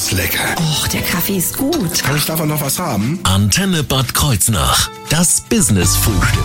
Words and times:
ist 0.00 0.12
lecker. 0.12 0.54
Och, 0.58 0.88
der 0.88 1.02
Kaffee 1.02 1.36
ist 1.36 1.58
gut. 1.58 2.02
Kann 2.02 2.16
ich 2.16 2.24
davon 2.24 2.48
noch 2.48 2.62
was 2.62 2.78
haben? 2.78 3.20
Antenne 3.24 3.82
Bad 3.82 4.14
Kreuznach. 4.14 4.88
Das 5.10 5.42
Business-Frühstück. 5.42 6.42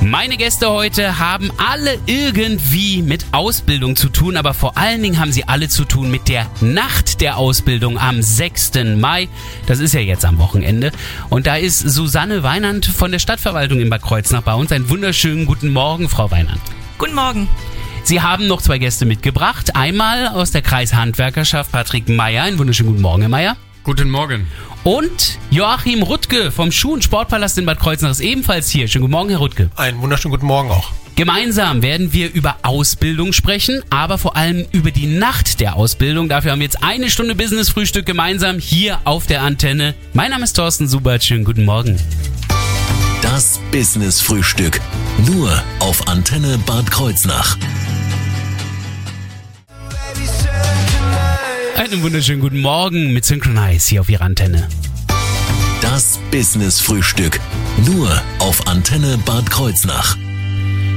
Meine 0.00 0.36
Gäste 0.36 0.68
heute 0.68 1.20
haben 1.20 1.52
alle 1.58 2.00
irgendwie 2.06 3.02
mit 3.02 3.24
Ausbildung 3.30 3.94
zu 3.94 4.08
tun, 4.08 4.36
aber 4.36 4.52
vor 4.52 4.76
allen 4.76 5.00
Dingen 5.00 5.20
haben 5.20 5.30
sie 5.30 5.44
alle 5.46 5.68
zu 5.68 5.84
tun 5.84 6.10
mit 6.10 6.26
der 6.26 6.50
Nacht 6.60 7.20
der 7.20 7.36
Ausbildung 7.36 7.98
am 7.98 8.20
6. 8.20 8.72
Mai. 8.96 9.28
Das 9.66 9.78
ist 9.78 9.94
ja 9.94 10.00
jetzt 10.00 10.24
am 10.24 10.38
Wochenende. 10.38 10.90
Und 11.30 11.46
da 11.46 11.54
ist 11.54 11.78
Susanne 11.78 12.42
Weinand 12.42 12.84
von 12.84 13.12
der 13.12 13.20
Stadtverwaltung 13.20 13.78
in 13.78 13.90
Bad 13.90 14.02
Kreuznach 14.02 14.42
bei 14.42 14.54
uns. 14.54 14.72
Einen 14.72 14.88
wunderschönen 14.88 15.46
guten 15.46 15.70
Morgen, 15.72 16.08
Frau 16.08 16.32
Weinand. 16.32 16.60
Guten 16.98 17.14
Morgen. 17.14 17.48
Sie 18.04 18.20
haben 18.20 18.46
noch 18.46 18.60
zwei 18.60 18.78
Gäste 18.78 19.04
mitgebracht. 19.04 19.76
Einmal 19.76 20.28
aus 20.28 20.50
der 20.50 20.62
Kreishandwerkerschaft 20.62 21.70
Patrick 21.72 22.08
Meyer. 22.08 22.44
Einen 22.44 22.58
wunderschönen 22.58 22.90
guten 22.90 23.02
Morgen, 23.02 23.22
Herr 23.22 23.28
Meyer. 23.28 23.56
Guten 23.84 24.10
Morgen. 24.10 24.46
Und 24.84 25.38
Joachim 25.50 26.02
Rutke 26.02 26.50
vom 26.50 26.72
Schuh- 26.72 26.94
und 26.94 27.04
Sportpalast 27.04 27.58
in 27.58 27.66
Bad 27.66 27.78
Kreuznach 27.78 28.10
ist 28.10 28.20
ebenfalls 28.20 28.68
hier. 28.70 28.88
Schönen 28.88 29.02
guten 29.02 29.12
Morgen, 29.12 29.28
Herr 29.30 29.38
Rutke. 29.38 29.70
Einen 29.76 30.00
wunderschönen 30.00 30.32
guten 30.32 30.46
Morgen 30.46 30.70
auch. 30.70 30.90
Gemeinsam 31.14 31.82
werden 31.82 32.12
wir 32.12 32.32
über 32.32 32.56
Ausbildung 32.62 33.32
sprechen, 33.32 33.82
aber 33.90 34.18
vor 34.18 34.36
allem 34.36 34.66
über 34.72 34.90
die 34.90 35.06
Nacht 35.06 35.60
der 35.60 35.76
Ausbildung. 35.76 36.28
Dafür 36.28 36.52
haben 36.52 36.60
wir 36.60 36.64
jetzt 36.64 36.82
eine 36.82 37.10
Stunde 37.10 37.34
Business-Frühstück 37.34 38.06
gemeinsam 38.06 38.58
hier 38.58 38.98
auf 39.04 39.26
der 39.26 39.42
Antenne. 39.42 39.94
Mein 40.14 40.30
Name 40.30 40.44
ist 40.44 40.54
Thorsten 40.54 40.88
Subert. 40.88 41.22
Schönen 41.22 41.44
guten 41.44 41.64
Morgen. 41.64 41.98
Das 43.20 43.60
Business-Frühstück. 43.70 44.80
Nur 45.26 45.62
auf 45.80 46.08
Antenne 46.08 46.58
Bad 46.66 46.90
Kreuznach. 46.90 47.56
Einen 51.82 52.04
wunderschönen 52.04 52.40
guten 52.40 52.60
Morgen 52.60 53.12
mit 53.12 53.24
Synchronize 53.24 53.90
hier 53.90 54.02
auf 54.02 54.08
Ihrer 54.08 54.22
Antenne. 54.22 54.68
Das 55.80 56.20
Business-Frühstück. 56.30 57.40
Nur 57.84 58.08
auf 58.38 58.68
Antenne 58.68 59.18
Bad 59.26 59.50
Kreuznach. 59.50 60.16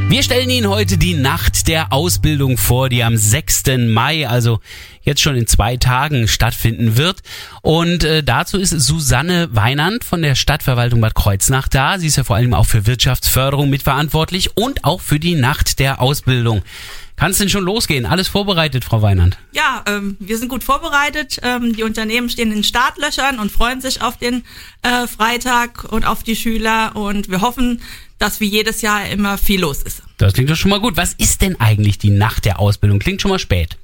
Wir 0.09 0.21
stellen 0.21 0.47
Ihnen 0.51 0.69
heute 0.69 0.99
die 0.99 1.15
Nacht 1.15 1.67
der 1.67 1.91
Ausbildung 1.91 2.59
vor, 2.59 2.89
die 2.89 3.03
am 3.03 3.17
6. 3.17 3.63
Mai, 3.87 4.27
also 4.29 4.59
jetzt 5.01 5.21
schon 5.21 5.35
in 5.35 5.47
zwei 5.47 5.77
Tagen 5.77 6.27
stattfinden 6.27 6.97
wird. 6.97 7.21
Und 7.63 8.03
äh, 8.03 8.21
dazu 8.21 8.59
ist 8.59 8.69
Susanne 8.69 9.49
Weinand 9.53 10.03
von 10.03 10.21
der 10.21 10.35
Stadtverwaltung 10.35 11.01
Bad 11.01 11.15
Kreuznach 11.15 11.67
da. 11.67 11.97
Sie 11.97 12.05
ist 12.05 12.17
ja 12.17 12.23
vor 12.23 12.35
allem 12.35 12.53
auch 12.53 12.67
für 12.67 12.85
Wirtschaftsförderung 12.85 13.71
mitverantwortlich 13.71 14.55
und 14.55 14.83
auch 14.83 15.01
für 15.01 15.19
die 15.19 15.33
Nacht 15.33 15.79
der 15.79 15.99
Ausbildung. 15.99 16.61
Kann 17.15 17.31
es 17.31 17.37
denn 17.37 17.49
schon 17.49 17.63
losgehen? 17.63 18.05
Alles 18.05 18.27
vorbereitet, 18.27 18.83
Frau 18.83 19.01
Weinand? 19.01 19.37
Ja, 19.53 19.83
ähm, 19.87 20.17
wir 20.19 20.37
sind 20.37 20.49
gut 20.49 20.63
vorbereitet. 20.63 21.39
Ähm, 21.43 21.73
die 21.73 21.83
Unternehmen 21.83 22.29
stehen 22.29 22.51
in 22.51 22.63
Startlöchern 22.63 23.39
und 23.39 23.51
freuen 23.51 23.79
sich 23.79 24.01
auf 24.01 24.17
den 24.17 24.43
äh, 24.81 25.07
Freitag 25.07 25.85
und 25.91 26.05
auf 26.05 26.23
die 26.23 26.35
Schüler. 26.35 26.95
Und 26.95 27.29
wir 27.29 27.39
hoffen, 27.39 27.81
dass 28.19 28.41
wie 28.41 28.47
jedes 28.47 28.81
Jahr 28.81 29.07
immer 29.09 29.37
viel 29.37 29.61
los 29.61 29.81
ist. 29.81 30.03
Das 30.17 30.33
klingt 30.33 30.49
doch 30.49 30.57
schon 30.57 30.71
mal 30.71 30.81
gut. 30.81 30.97
Was 30.97 31.13
ist 31.13 31.41
denn 31.41 31.59
eigentlich 31.59 31.97
die 31.97 32.09
Nacht 32.09 32.43
der 32.43 32.59
Ausbildung? 32.59 32.99
Klingt 32.99 33.21
schon 33.21 33.31
mal 33.31 33.39
spät. 33.39 33.77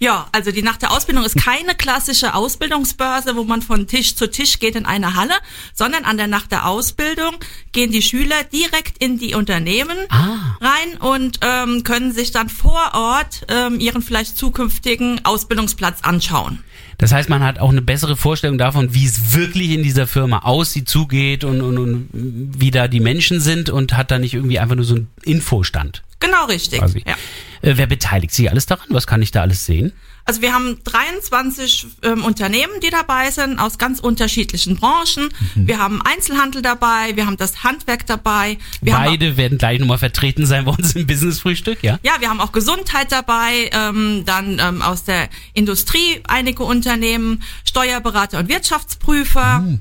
Ja, 0.00 0.28
also 0.30 0.52
die 0.52 0.62
Nacht 0.62 0.82
der 0.82 0.92
Ausbildung 0.92 1.24
ist 1.24 1.36
keine 1.36 1.74
klassische 1.74 2.34
Ausbildungsbörse, 2.34 3.34
wo 3.34 3.42
man 3.42 3.62
von 3.62 3.88
Tisch 3.88 4.14
zu 4.14 4.30
Tisch 4.30 4.60
geht 4.60 4.76
in 4.76 4.86
eine 4.86 5.16
Halle, 5.16 5.34
sondern 5.74 6.04
an 6.04 6.16
der 6.16 6.28
Nacht 6.28 6.52
der 6.52 6.66
Ausbildung 6.66 7.34
gehen 7.72 7.90
die 7.90 8.02
Schüler 8.02 8.44
direkt 8.44 8.98
in 9.02 9.18
die 9.18 9.34
Unternehmen 9.34 9.98
Ah. 10.10 10.56
rein 10.60 10.98
und 11.00 11.40
ähm, 11.42 11.82
können 11.82 12.12
sich 12.12 12.30
dann 12.30 12.48
vor 12.48 12.92
Ort 12.94 13.44
ähm, 13.48 13.80
ihren 13.80 14.00
vielleicht 14.02 14.36
zukünftigen 14.36 15.24
Ausbildungsplatz 15.24 16.02
anschauen. 16.02 16.62
Das 16.98 17.12
heißt, 17.12 17.28
man 17.28 17.44
hat 17.44 17.60
auch 17.60 17.70
eine 17.70 17.80
bessere 17.80 18.16
Vorstellung 18.16 18.58
davon, 18.58 18.92
wie 18.92 19.06
es 19.06 19.32
wirklich 19.32 19.70
in 19.70 19.84
dieser 19.84 20.08
Firma 20.08 20.40
aussieht, 20.40 20.88
zugeht 20.88 21.44
und, 21.44 21.60
und, 21.62 21.78
und 21.78 22.08
wie 22.12 22.72
da 22.72 22.88
die 22.88 22.98
Menschen 22.98 23.40
sind 23.40 23.70
und 23.70 23.96
hat 23.96 24.10
da 24.10 24.18
nicht 24.18 24.34
irgendwie 24.34 24.58
einfach 24.58 24.74
nur 24.74 24.84
so 24.84 24.96
einen 24.96 25.08
Infostand. 25.22 26.02
Genau 26.18 26.46
richtig. 26.46 26.80
Ja. 26.80 27.14
Äh, 27.62 27.76
wer 27.76 27.86
beteiligt 27.86 28.34
sich 28.34 28.50
alles 28.50 28.66
daran? 28.66 28.88
Was 28.90 29.06
kann 29.06 29.22
ich 29.22 29.30
da 29.30 29.42
alles 29.42 29.64
sehen? 29.64 29.92
Also 30.28 30.42
wir 30.42 30.52
haben 30.52 30.78
23 30.84 31.86
ähm, 32.02 32.22
Unternehmen, 32.22 32.74
die 32.82 32.90
dabei 32.90 33.30
sind, 33.30 33.58
aus 33.58 33.78
ganz 33.78 33.98
unterschiedlichen 33.98 34.76
Branchen. 34.76 35.30
Mhm. 35.54 35.66
Wir 35.66 35.78
haben 35.78 36.02
Einzelhandel 36.02 36.60
dabei, 36.60 37.16
wir 37.16 37.24
haben 37.24 37.38
das 37.38 37.64
Handwerk 37.64 38.04
dabei. 38.06 38.58
Wir 38.82 38.92
Beide 38.92 39.38
werden 39.38 39.56
gleich 39.56 39.80
nochmal 39.80 39.96
vertreten 39.96 40.44
sein 40.44 40.66
bei 40.66 40.72
uns 40.72 40.94
im 40.94 41.06
Business-Frühstück, 41.06 41.82
ja? 41.82 41.98
Ja, 42.02 42.12
wir 42.20 42.28
haben 42.28 42.42
auch 42.42 42.52
Gesundheit 42.52 43.10
dabei, 43.10 43.70
ähm, 43.72 44.24
dann 44.26 44.58
ähm, 44.60 44.82
aus 44.82 45.04
der 45.04 45.30
Industrie 45.54 46.20
einige 46.28 46.62
Unternehmen, 46.62 47.42
Steuerberater 47.66 48.38
und 48.38 48.50
Wirtschaftsprüfer 48.50 49.60
Mhm. 49.60 49.80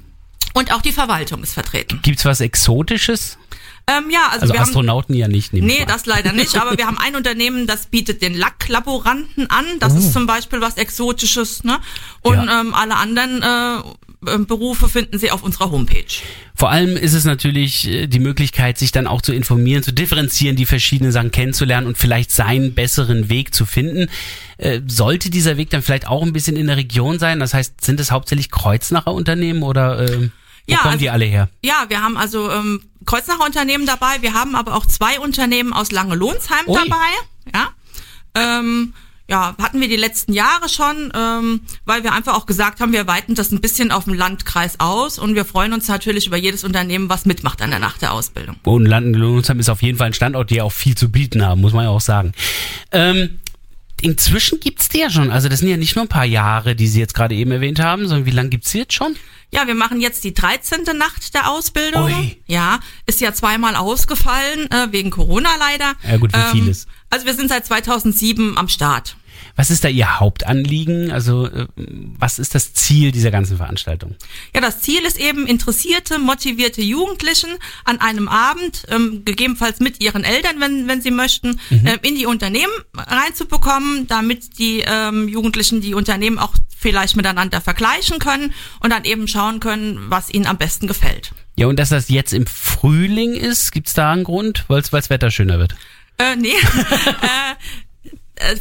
und 0.53 0.71
auch 0.71 0.81
die 0.81 0.93
Verwaltung 0.93 1.43
ist 1.43 1.55
vertreten. 1.55 1.99
Gibt's 2.03 2.23
was 2.23 2.39
Exotisches? 2.39 3.37
Ähm, 3.89 4.09
ja, 4.11 4.27
also, 4.27 4.41
Also 4.41 4.53
wir 4.53 4.59
haben 4.59 4.67
Astronauten 4.67 5.15
ja 5.15 5.27
nicht. 5.29 5.53
Nee, 5.53 5.85
das 5.87 6.05
leider 6.05 6.33
nicht, 6.33 6.57
aber 6.57 6.77
wir 6.77 6.85
haben 6.87 6.97
ein 6.97 7.15
Unternehmen, 7.15 7.67
das 7.67 7.85
bietet 7.87 8.21
den 8.21 8.35
Lacklaboranten 8.35 9.49
an. 9.49 9.65
Das 9.79 9.95
ist 9.95 10.11
zum 10.13 10.27
Beispiel 10.27 10.59
was 10.61 10.75
Exotisches, 10.77 11.63
ne? 11.63 11.79
Und 12.21 12.37
Oh. 12.39 12.43
Ja. 12.43 12.61
ähm, 12.61 12.73
alle 12.73 12.95
anderen 12.97 13.41
äh, 13.41 13.77
äh, 14.33 14.37
Berufe 14.39 14.89
finden 14.89 15.17
Sie 15.19 15.31
auf 15.31 15.41
unserer 15.41 15.71
Homepage. 15.71 16.03
Vor 16.53 16.69
allem 16.69 16.97
ist 16.97 17.13
es 17.13 17.23
natürlich 17.23 17.87
äh, 17.87 18.07
die 18.07 18.19
Möglichkeit, 18.19 18.77
sich 18.77 18.91
dann 18.91 19.07
auch 19.07 19.21
zu 19.21 19.31
informieren, 19.31 19.83
zu 19.83 19.93
differenzieren, 19.93 20.57
die 20.57 20.65
verschiedenen 20.65 21.13
Sachen 21.13 21.31
kennenzulernen 21.31 21.87
und 21.87 21.97
vielleicht 21.97 22.31
seinen 22.31 22.73
besseren 22.75 23.29
Weg 23.29 23.53
zu 23.55 23.65
finden. 23.65 24.09
Äh, 24.57 24.81
sollte 24.85 25.29
dieser 25.29 25.55
Weg 25.55 25.69
dann 25.69 25.81
vielleicht 25.81 26.07
auch 26.07 26.23
ein 26.23 26.33
bisschen 26.33 26.57
in 26.57 26.67
der 26.67 26.75
Region 26.75 27.19
sein? 27.19 27.39
Das 27.39 27.53
heißt, 27.53 27.85
sind 27.85 28.01
es 28.01 28.11
hauptsächlich 28.11 28.51
Kreuznacher 28.51 29.13
Unternehmen 29.13 29.63
oder 29.63 29.99
äh, 29.99 30.17
wo 30.17 30.29
Ja, 30.67 30.79
kommen 30.79 30.93
also- 30.93 30.99
die 30.99 31.09
alle 31.09 31.23
her? 31.25 31.47
Ja, 31.63 31.85
wir 31.87 32.01
haben 32.01 32.17
also 32.17 32.51
ähm, 32.51 32.81
Kreuznacher 33.07 33.45
Unternehmen 33.45 33.87
dabei. 33.87 34.21
Wir 34.21 34.33
haben 34.33 34.53
aber 34.55 34.75
auch 34.75 34.85
zwei 34.85 35.19
Unternehmen 35.19 35.73
aus 35.73 35.91
Lange-Lohnsheim 35.91 36.67
Ui. 36.67 36.75
dabei. 36.75 37.53
Ja. 37.53 37.69
Ähm, 38.35 38.93
ja, 39.29 39.55
hatten 39.61 39.81
wir 39.81 39.89
die 39.89 39.95
letzten 39.95 40.33
Jahre 40.33 40.69
schon, 40.69 41.11
ähm, 41.15 41.61
weil 41.85 42.03
wir 42.03 42.13
einfach 42.13 42.35
auch 42.35 42.45
gesagt 42.45 42.79
haben, 42.79 42.93
wir 42.93 43.07
weiten 43.07 43.35
das 43.35 43.51
ein 43.51 43.59
bisschen 43.59 43.91
auf 43.91 44.05
dem 44.05 44.13
Landkreis 44.13 44.79
aus 44.79 45.19
und 45.19 45.35
wir 45.35 45.43
freuen 45.43 45.73
uns 45.73 45.87
natürlich 45.87 46.27
über 46.27 46.37
jedes 46.37 46.63
Unternehmen, 46.63 47.09
was 47.09 47.25
mitmacht 47.25 47.61
an 47.61 47.71
der 47.71 47.79
Nacht 47.79 48.01
der 48.01 48.13
Ausbildung. 48.13 48.55
Und 48.63 48.85
Landenlohnsheim 48.85 49.59
ist 49.59 49.69
auf 49.69 49.81
jeden 49.81 49.97
Fall 49.97 50.07
ein 50.07 50.13
Standort, 50.13 50.49
die 50.49 50.55
ja 50.55 50.63
auch 50.63 50.71
viel 50.71 50.95
zu 50.95 51.09
bieten 51.09 51.45
haben, 51.45 51.61
muss 51.61 51.73
man 51.73 51.85
ja 51.85 51.89
auch 51.89 52.01
sagen. 52.01 52.33
Ähm, 52.91 53.39
inzwischen 54.01 54.59
gibt's 54.59 54.89
die 54.89 54.99
ja 54.99 55.09
schon. 55.09 55.31
Also 55.31 55.49
das 55.49 55.59
sind 55.59 55.69
ja 55.69 55.77
nicht 55.77 55.95
nur 55.95 56.05
ein 56.05 56.09
paar 56.09 56.25
Jahre, 56.25 56.75
die 56.75 56.87
Sie 56.87 56.99
jetzt 56.99 57.13
gerade 57.13 57.35
eben 57.35 57.51
erwähnt 57.51 57.79
haben, 57.79 58.07
sondern 58.07 58.25
wie 58.25 58.31
lange 58.31 58.49
gibt's 58.49 58.71
die 58.71 58.79
jetzt 58.79 58.93
schon? 58.93 59.15
Ja, 59.51 59.65
wir 59.65 59.75
machen 59.75 60.01
jetzt 60.01 60.23
die 60.23 60.33
13. 60.33 60.83
Nacht 60.97 61.33
der 61.33 61.49
Ausbildung. 61.49 62.03
Ui. 62.03 62.41
Ja, 62.47 62.79
ist 63.05 63.21
ja 63.21 63.33
zweimal 63.33 63.75
ausgefallen, 63.75 64.69
äh, 64.71 64.91
wegen 64.91 65.09
Corona 65.09 65.49
leider. 65.57 65.93
Ja, 66.07 66.17
gut, 66.17 66.31
wie 66.33 66.59
vieles. 66.59 66.87
Also 67.09 67.25
wir 67.25 67.33
sind 67.33 67.47
seit 67.49 67.65
2007 67.65 68.57
am 68.57 68.67
Start. 68.67 69.15
Was 69.57 69.71
ist 69.71 69.83
da 69.83 69.89
Ihr 69.89 70.19
Hauptanliegen? 70.19 71.11
Also 71.11 71.47
äh, 71.47 71.67
was 71.75 72.39
ist 72.39 72.55
das 72.55 72.73
Ziel 72.73 73.11
dieser 73.11 73.31
ganzen 73.31 73.57
Veranstaltung? 73.57 74.15
Ja, 74.55 74.61
das 74.61 74.81
Ziel 74.81 75.03
ist 75.03 75.19
eben, 75.19 75.47
interessierte, 75.47 76.19
motivierte 76.19 76.81
Jugendlichen 76.81 77.49
an 77.83 77.99
einem 77.99 78.27
Abend, 78.27 78.85
ähm, 78.89 79.25
gegebenenfalls 79.25 79.79
mit 79.79 80.01
ihren 80.01 80.23
Eltern, 80.23 80.61
wenn, 80.61 80.87
wenn 80.87 81.01
sie 81.01 81.11
möchten, 81.11 81.59
ähm, 81.71 81.99
in 82.03 82.15
die 82.15 82.27
Unternehmen 82.27 82.71
reinzubekommen, 82.95 84.07
damit 84.07 84.59
die 84.59 84.83
ähm, 84.85 85.27
Jugendlichen 85.27 85.81
die 85.81 85.95
Unternehmen 85.95 86.37
auch 86.37 86.53
vielleicht 86.77 87.15
miteinander 87.15 87.59
vergleichen 87.59 88.19
können 88.19 88.53
und 88.79 88.91
dann 88.91 89.03
eben 89.03 89.27
schauen 89.27 89.59
können, 89.59 89.99
was 90.09 90.31
ihnen 90.31 90.45
am 90.45 90.57
besten 90.57 90.87
gefällt. 90.87 91.31
Ja, 91.55 91.65
und 91.65 91.79
dass 91.79 91.89
das 91.89 92.09
jetzt 92.09 92.33
im 92.33 92.45
Frühling 92.45 93.33
ist, 93.33 93.71
gibt's 93.71 93.95
da 93.95 94.11
einen 94.13 94.23
Grund? 94.23 94.65
Weil 94.67 94.83
das 94.83 95.09
Wetter 95.09 95.31
schöner 95.31 95.57
wird. 95.57 95.75
Äh, 96.19 96.35
nee. 96.35 96.49
äh, 96.53 97.09
äh, 97.09 97.55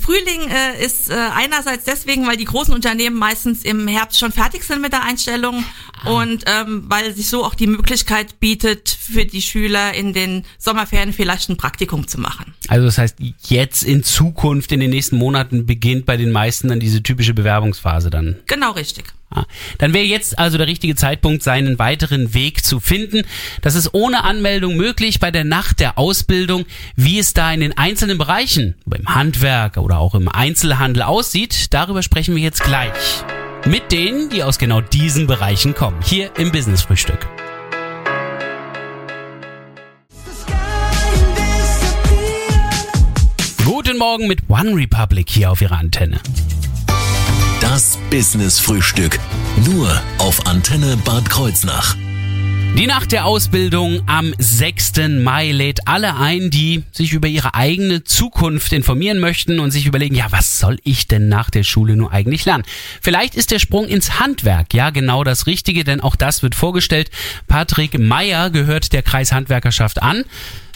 Frühling 0.01 0.51
äh, 0.51 0.85
ist 0.85 1.11
äh, 1.11 1.15
einerseits 1.15 1.85
deswegen, 1.85 2.27
weil 2.27 2.37
die 2.37 2.45
großen 2.45 2.75
Unternehmen 2.75 3.17
meistens 3.17 3.63
im 3.63 3.89
Herbst 3.89 4.19
schon 4.19 4.33
fertig 4.33 4.65
sind 4.65 4.81
mit 4.81 4.93
der 4.93 5.05
Einstellung 5.05 5.65
und 6.05 6.45
ähm, 6.47 6.85
weil 6.89 7.15
sich 7.15 7.29
so 7.29 7.45
auch 7.45 7.55
die 7.55 7.67
Möglichkeit 7.67 8.41
bietet, 8.41 8.89
für 8.89 9.25
die 9.25 9.43
Schüler 9.43 9.95
in 9.95 10.13
den 10.13 10.45
Sommerferien 10.59 11.13
vielleicht 11.13 11.49
ein 11.49 11.57
Praktikum 11.57 12.07
zu 12.07 12.21
machen. 12.21 12.55
Also 12.69 12.87
das 12.87 12.99
heißt, 12.99 13.17
jetzt 13.49 13.83
in 13.83 14.03
Zukunft, 14.03 14.73
in 14.73 14.81
den 14.81 14.91
nächsten 14.91 15.17
Monaten 15.17 15.67
beginnt 15.67 16.07
bei 16.07 16.17
den 16.17 16.33
meisten 16.33 16.69
dann 16.69 16.81
diese 16.81 17.03
typische 17.03 17.35
Bewerbungsphase 17.35 18.11
dann. 18.11 18.37
Genau 18.47 18.73
richtig. 18.73 19.07
Dann 19.79 19.93
wäre 19.93 20.05
jetzt 20.05 20.39
also 20.39 20.59
der 20.59 20.67
richtige 20.67 20.95
Zeitpunkt, 20.95 21.43
seinen 21.43 21.79
weiteren 21.79 22.35
Weg 22.35 22.65
zu 22.65 22.81
finden. 22.81 23.23
Das 23.63 23.75
ist 23.75 23.95
ohne 23.95 24.25
Anmeldung 24.25 24.77
möglich 24.77 25.21
bei 25.21 25.31
der 25.31 25.45
Nacht 25.45 25.81
der 25.81 25.99
Ausbildung. 25.99 26.65
Wie 26.95 27.19
es 27.19 27.35
da 27.35 27.53
in 27.53 27.61
den 27.61 27.77
einzelnen 27.77 28.19
Bereichen, 28.19 28.75
beim 28.87 29.07
Handwerk 29.07 29.77
oder 29.77 29.99
auch 29.99 30.15
im 30.15 30.29
Einzelhandel 30.29 31.03
aussieht, 31.03 31.75
darüber 31.75 32.03
sprechen 32.03 32.35
wir 32.35 32.43
jetzt 32.43 32.63
gleich. 32.63 32.93
Mit 33.67 33.91
denen, 33.91 34.31
die 34.31 34.43
aus 34.43 34.59
genau 34.59 34.81
diesen 34.81 35.27
Bereichen 35.27 35.75
kommen. 35.75 36.01
Hier 36.03 36.31
im 36.39 36.53
Business 36.53 36.83
Frühstück. 36.83 37.27
Guten 43.65 43.99
Morgen 43.99 44.27
mit 44.29 44.49
One 44.49 44.77
Republic 44.77 45.29
hier 45.29 45.51
auf 45.51 45.61
Ihrer 45.61 45.79
Antenne. 45.79 46.21
Das 47.61 47.99
Business 48.11 48.61
Frühstück. 48.61 49.19
Nur 49.65 50.03
auf 50.19 50.47
Antenne 50.47 50.97
Bad 50.99 51.31
Kreuznach. 51.31 51.97
Die 52.77 52.87
Nacht 52.87 53.13
der 53.13 53.25
Ausbildung 53.25 54.03
am 54.07 54.35
6. 54.37 54.93
Mai 55.23 55.53
lädt 55.53 55.89
alle 55.89 56.17
ein, 56.17 56.51
die 56.51 56.85
sich 56.93 57.15
über 57.15 57.29
ihre 57.29 57.55
eigene 57.55 58.05
Zukunft 58.05 58.75
informieren 58.75 59.21
möchten 59.21 59.59
und 59.59 59.71
sich 59.71 59.87
überlegen, 59.87 60.15
ja, 60.15 60.27
was 60.31 60.59
soll 60.59 60.77
ich 60.85 61.09
denn 61.09 61.29
nach 61.29 61.49
der 61.49 61.63
Schule 61.63 61.97
nur 61.97 62.13
eigentlich 62.13 62.45
lernen? 62.45 62.65
Vielleicht 63.01 63.35
ist 63.35 63.51
der 63.51 63.59
Sprung 63.59 63.89
ins 63.89 64.21
Handwerk 64.21 64.75
ja 64.75 64.91
genau 64.91 65.25
das 65.25 65.47
Richtige, 65.47 65.85
denn 65.85 66.03
auch 66.03 66.17
das 66.17 66.43
wird 66.43 66.55
vorgestellt. 66.55 67.11
Patrick 67.49 67.99
Meyer 67.99 68.51
gehört 68.51 68.93
der 68.93 69.03
Kreishandwerkerschaft 69.03 70.03
an. 70.03 70.25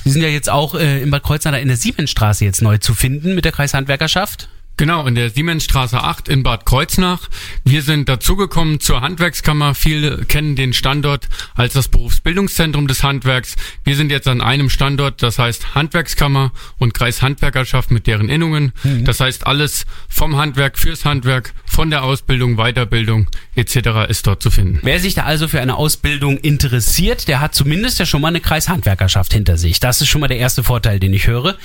Sie 0.04 0.10
sind 0.10 0.22
ja 0.22 0.28
jetzt 0.28 0.48
auch 0.48 0.74
äh, 0.74 1.02
in 1.02 1.10
Bad 1.10 1.24
Kreuznach 1.24 1.60
in 1.60 1.68
der 1.68 1.76
Siemensstraße 1.76 2.46
jetzt 2.46 2.62
neu 2.62 2.78
zu 2.78 2.94
finden 2.94 3.34
mit 3.34 3.44
der 3.44 3.52
Kreishandwerkerschaft. 3.52 4.48
Genau, 4.80 5.06
in 5.06 5.14
der 5.14 5.28
Siemensstraße 5.28 6.02
8 6.02 6.30
in 6.30 6.42
Bad 6.42 6.64
Kreuznach. 6.64 7.28
Wir 7.64 7.82
sind 7.82 8.08
dazugekommen 8.08 8.80
zur 8.80 9.02
Handwerkskammer. 9.02 9.74
Viele 9.74 10.24
kennen 10.24 10.56
den 10.56 10.72
Standort 10.72 11.28
als 11.54 11.74
das 11.74 11.88
Berufsbildungszentrum 11.88 12.88
des 12.88 13.02
Handwerks. 13.02 13.56
Wir 13.84 13.94
sind 13.94 14.10
jetzt 14.10 14.26
an 14.26 14.40
einem 14.40 14.70
Standort, 14.70 15.22
das 15.22 15.38
heißt 15.38 15.74
Handwerkskammer 15.74 16.52
und 16.78 16.94
Kreishandwerkerschaft 16.94 17.90
mit 17.90 18.06
deren 18.06 18.30
Innungen. 18.30 18.72
Mhm. 18.82 19.04
Das 19.04 19.20
heißt 19.20 19.46
alles 19.46 19.84
vom 20.08 20.38
Handwerk 20.38 20.78
fürs 20.78 21.04
Handwerk, 21.04 21.52
von 21.66 21.90
der 21.90 22.02
Ausbildung, 22.02 22.56
Weiterbildung 22.56 23.26
etc. 23.56 24.08
ist 24.08 24.26
dort 24.26 24.42
zu 24.42 24.50
finden. 24.50 24.78
Wer 24.82 24.98
sich 24.98 25.12
da 25.12 25.24
also 25.24 25.46
für 25.46 25.60
eine 25.60 25.76
Ausbildung 25.76 26.38
interessiert, 26.38 27.28
der 27.28 27.40
hat 27.40 27.54
zumindest 27.54 27.98
ja 27.98 28.06
schon 28.06 28.22
mal 28.22 28.28
eine 28.28 28.40
Kreishandwerkerschaft 28.40 29.34
hinter 29.34 29.58
sich. 29.58 29.78
Das 29.78 30.00
ist 30.00 30.08
schon 30.08 30.22
mal 30.22 30.28
der 30.28 30.38
erste 30.38 30.62
Vorteil, 30.62 30.98
den 31.00 31.12
ich 31.12 31.26
höre. 31.26 31.58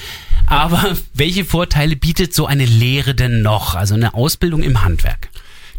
Aber 0.48 0.98
welche 1.14 1.46
Vorteile 1.46 1.96
bietet 1.96 2.34
so 2.34 2.46
eine 2.46 2.66
Lehre 2.66 3.05
denn 3.14 3.42
noch? 3.42 3.76
Also 3.76 3.94
eine 3.94 4.14
Ausbildung 4.14 4.64
im 4.64 4.84
Handwerk? 4.84 5.30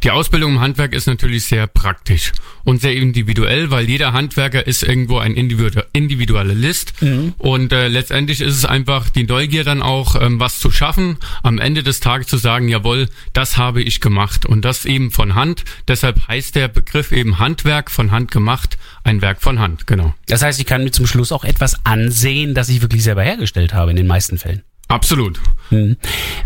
Die 0.03 0.11
Ausbildung 0.11 0.53
im 0.53 0.61
Handwerk 0.61 0.95
ist 0.95 1.07
natürlich 1.07 1.47
sehr 1.47 1.67
praktisch 1.67 2.33
und 2.65 2.81
sehr 2.81 2.95
individuell, 2.95 3.71
weil 3.71 3.89
jeder 3.89 4.13
Handwerker 4.13 4.67
ist 4.67 4.83
irgendwo 4.83 5.19
ein 5.19 5.35
Individualist 5.35 6.93
mhm. 7.01 7.35
und 7.39 7.73
äh, 7.73 7.89
letztendlich 7.89 8.41
ist 8.43 8.55
es 8.55 8.65
einfach 8.67 9.09
die 9.09 9.25
Neugier 9.25 9.65
dann 9.65 9.83
auch, 9.83 10.21
ähm, 10.21 10.39
was 10.39 10.61
zu 10.61 10.71
schaffen, 10.71 11.17
am 11.43 11.59
Ende 11.59 11.83
des 11.83 12.01
Tages 12.01 12.27
zu 12.27 12.37
sagen, 12.37 12.69
jawohl, 12.69 13.09
das 13.33 13.57
habe 13.57 13.83
ich 13.83 14.01
gemacht 14.01 14.45
und 14.45 14.65
das 14.65 14.85
eben 14.85 15.11
von 15.11 15.35
Hand. 15.35 15.65
Deshalb 15.89 16.29
heißt 16.29 16.55
der 16.57 16.69
Begriff 16.69 17.11
eben 17.11 17.39
Handwerk, 17.39 17.91
von 17.91 18.11
Hand 18.11 18.31
gemacht, 18.31 18.77
ein 19.03 19.23
Werk 19.23 19.41
von 19.41 19.61
Hand, 19.61 19.87
genau. 19.87 20.15
Das 20.27 20.43
heißt, 20.43 20.61
ich 20.61 20.67
kann 20.67 20.85
mir 20.85 20.91
zum 20.91 21.07
Schluss 21.07 21.33
auch 21.33 21.45
etwas 21.45 21.85
ansehen, 21.87 22.55
das 22.55 22.69
ich 22.69 22.83
wirklich 22.83 23.03
selber 23.03 23.23
hergestellt 23.23 23.73
habe 23.73 23.93
in 23.93 23.97
den 23.97 24.07
meisten 24.07 24.39
Fällen. 24.39 24.63
Absolut. 24.89 25.41
Hm. 25.71 25.97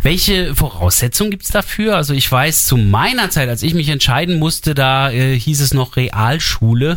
Welche 0.02 0.54
Voraussetzungen 0.54 1.30
gibt's 1.30 1.50
dafür? 1.50 1.96
Also 1.96 2.14
ich 2.14 2.30
weiß, 2.30 2.64
zu 2.64 2.76
meiner 2.76 3.30
Zeit, 3.30 3.48
als 3.48 3.62
ich 3.62 3.74
mich 3.74 3.88
entscheiden 3.90 4.38
musste, 4.38 4.74
da 4.74 5.10
äh, 5.10 5.38
hieß 5.38 5.60
es 5.60 5.74
noch 5.74 5.96
Realschule. 5.96 6.96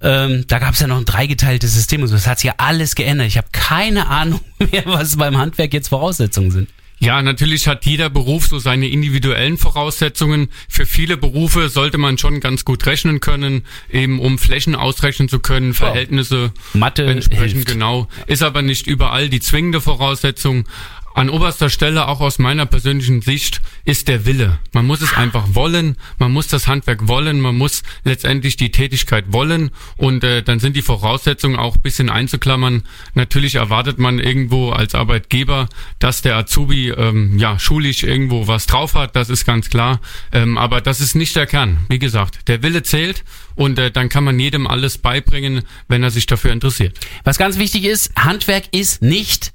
Ähm, 0.00 0.44
da 0.48 0.58
gab's 0.58 0.80
ja 0.80 0.88
noch 0.88 0.98
ein 0.98 1.04
dreigeteiltes 1.04 1.74
System 1.74 2.02
und 2.02 2.08
so. 2.08 2.14
Das 2.14 2.26
hat 2.26 2.40
sich 2.40 2.48
ja 2.48 2.54
alles 2.56 2.96
geändert. 2.96 3.28
Ich 3.28 3.38
habe 3.38 3.46
keine 3.52 4.08
Ahnung 4.08 4.40
mehr, 4.58 4.82
was 4.86 5.16
beim 5.16 5.38
Handwerk 5.38 5.72
jetzt 5.72 5.88
Voraussetzungen 5.88 6.50
sind. 6.50 6.68
Ja, 7.02 7.20
natürlich 7.20 7.66
hat 7.66 7.84
jeder 7.84 8.10
Beruf 8.10 8.46
so 8.46 8.60
seine 8.60 8.86
individuellen 8.86 9.58
Voraussetzungen. 9.58 10.50
Für 10.68 10.86
viele 10.86 11.16
Berufe 11.16 11.68
sollte 11.68 11.98
man 11.98 12.16
schon 12.16 12.38
ganz 12.38 12.64
gut 12.64 12.86
rechnen 12.86 13.18
können, 13.18 13.64
eben 13.90 14.20
um 14.20 14.38
Flächen 14.38 14.76
ausrechnen 14.76 15.28
zu 15.28 15.40
können, 15.40 15.74
Verhältnisse 15.74 16.52
Mathe 16.74 17.04
entsprechend 17.04 17.54
hilft. 17.54 17.68
genau. 17.68 18.06
Ist 18.28 18.44
aber 18.44 18.62
nicht 18.62 18.86
überall 18.86 19.28
die 19.28 19.40
zwingende 19.40 19.80
Voraussetzung. 19.80 20.68
An 21.14 21.28
oberster 21.28 21.68
Stelle, 21.68 22.08
auch 22.08 22.20
aus 22.20 22.38
meiner 22.38 22.66
persönlichen 22.66 23.20
Sicht, 23.20 23.60
ist 23.84 24.08
der 24.08 24.24
Wille. 24.24 24.58
Man 24.72 24.86
muss 24.86 25.02
es 25.02 25.14
einfach 25.14 25.54
wollen, 25.54 25.96
man 26.18 26.32
muss 26.32 26.48
das 26.48 26.66
Handwerk 26.66 27.06
wollen, 27.08 27.40
man 27.40 27.56
muss 27.56 27.82
letztendlich 28.04 28.56
die 28.56 28.70
Tätigkeit 28.70 29.26
wollen 29.28 29.70
und 29.96 30.24
äh, 30.24 30.42
dann 30.42 30.58
sind 30.58 30.74
die 30.74 30.82
Voraussetzungen 30.82 31.56
auch 31.56 31.76
bisschen 31.76 32.08
einzuklammern. 32.08 32.84
Natürlich 33.14 33.56
erwartet 33.56 33.98
man 33.98 34.18
irgendwo 34.18 34.70
als 34.70 34.94
Arbeitgeber, 34.94 35.68
dass 35.98 36.22
der 36.22 36.36
Azubi 36.36 36.90
ähm, 36.90 37.38
ja 37.38 37.58
schulisch 37.58 38.02
irgendwo 38.02 38.46
was 38.48 38.66
drauf 38.66 38.94
hat, 38.94 39.14
das 39.16 39.28
ist 39.28 39.44
ganz 39.44 39.68
klar. 39.68 40.00
Ähm, 40.32 40.56
aber 40.56 40.80
das 40.80 41.00
ist 41.00 41.14
nicht 41.14 41.36
der 41.36 41.46
Kern. 41.46 41.84
Wie 41.88 41.98
gesagt, 41.98 42.48
der 42.48 42.62
Wille 42.62 42.82
zählt 42.82 43.24
und 43.54 43.78
äh, 43.78 43.90
dann 43.90 44.08
kann 44.08 44.24
man 44.24 44.38
jedem 44.38 44.66
alles 44.66 44.98
beibringen, 44.98 45.62
wenn 45.88 46.02
er 46.02 46.10
sich 46.10 46.26
dafür 46.26 46.52
interessiert. 46.52 46.98
Was 47.24 47.38
ganz 47.38 47.58
wichtig 47.58 47.84
ist, 47.84 48.12
Handwerk 48.16 48.64
ist 48.72 49.02
nicht 49.02 49.52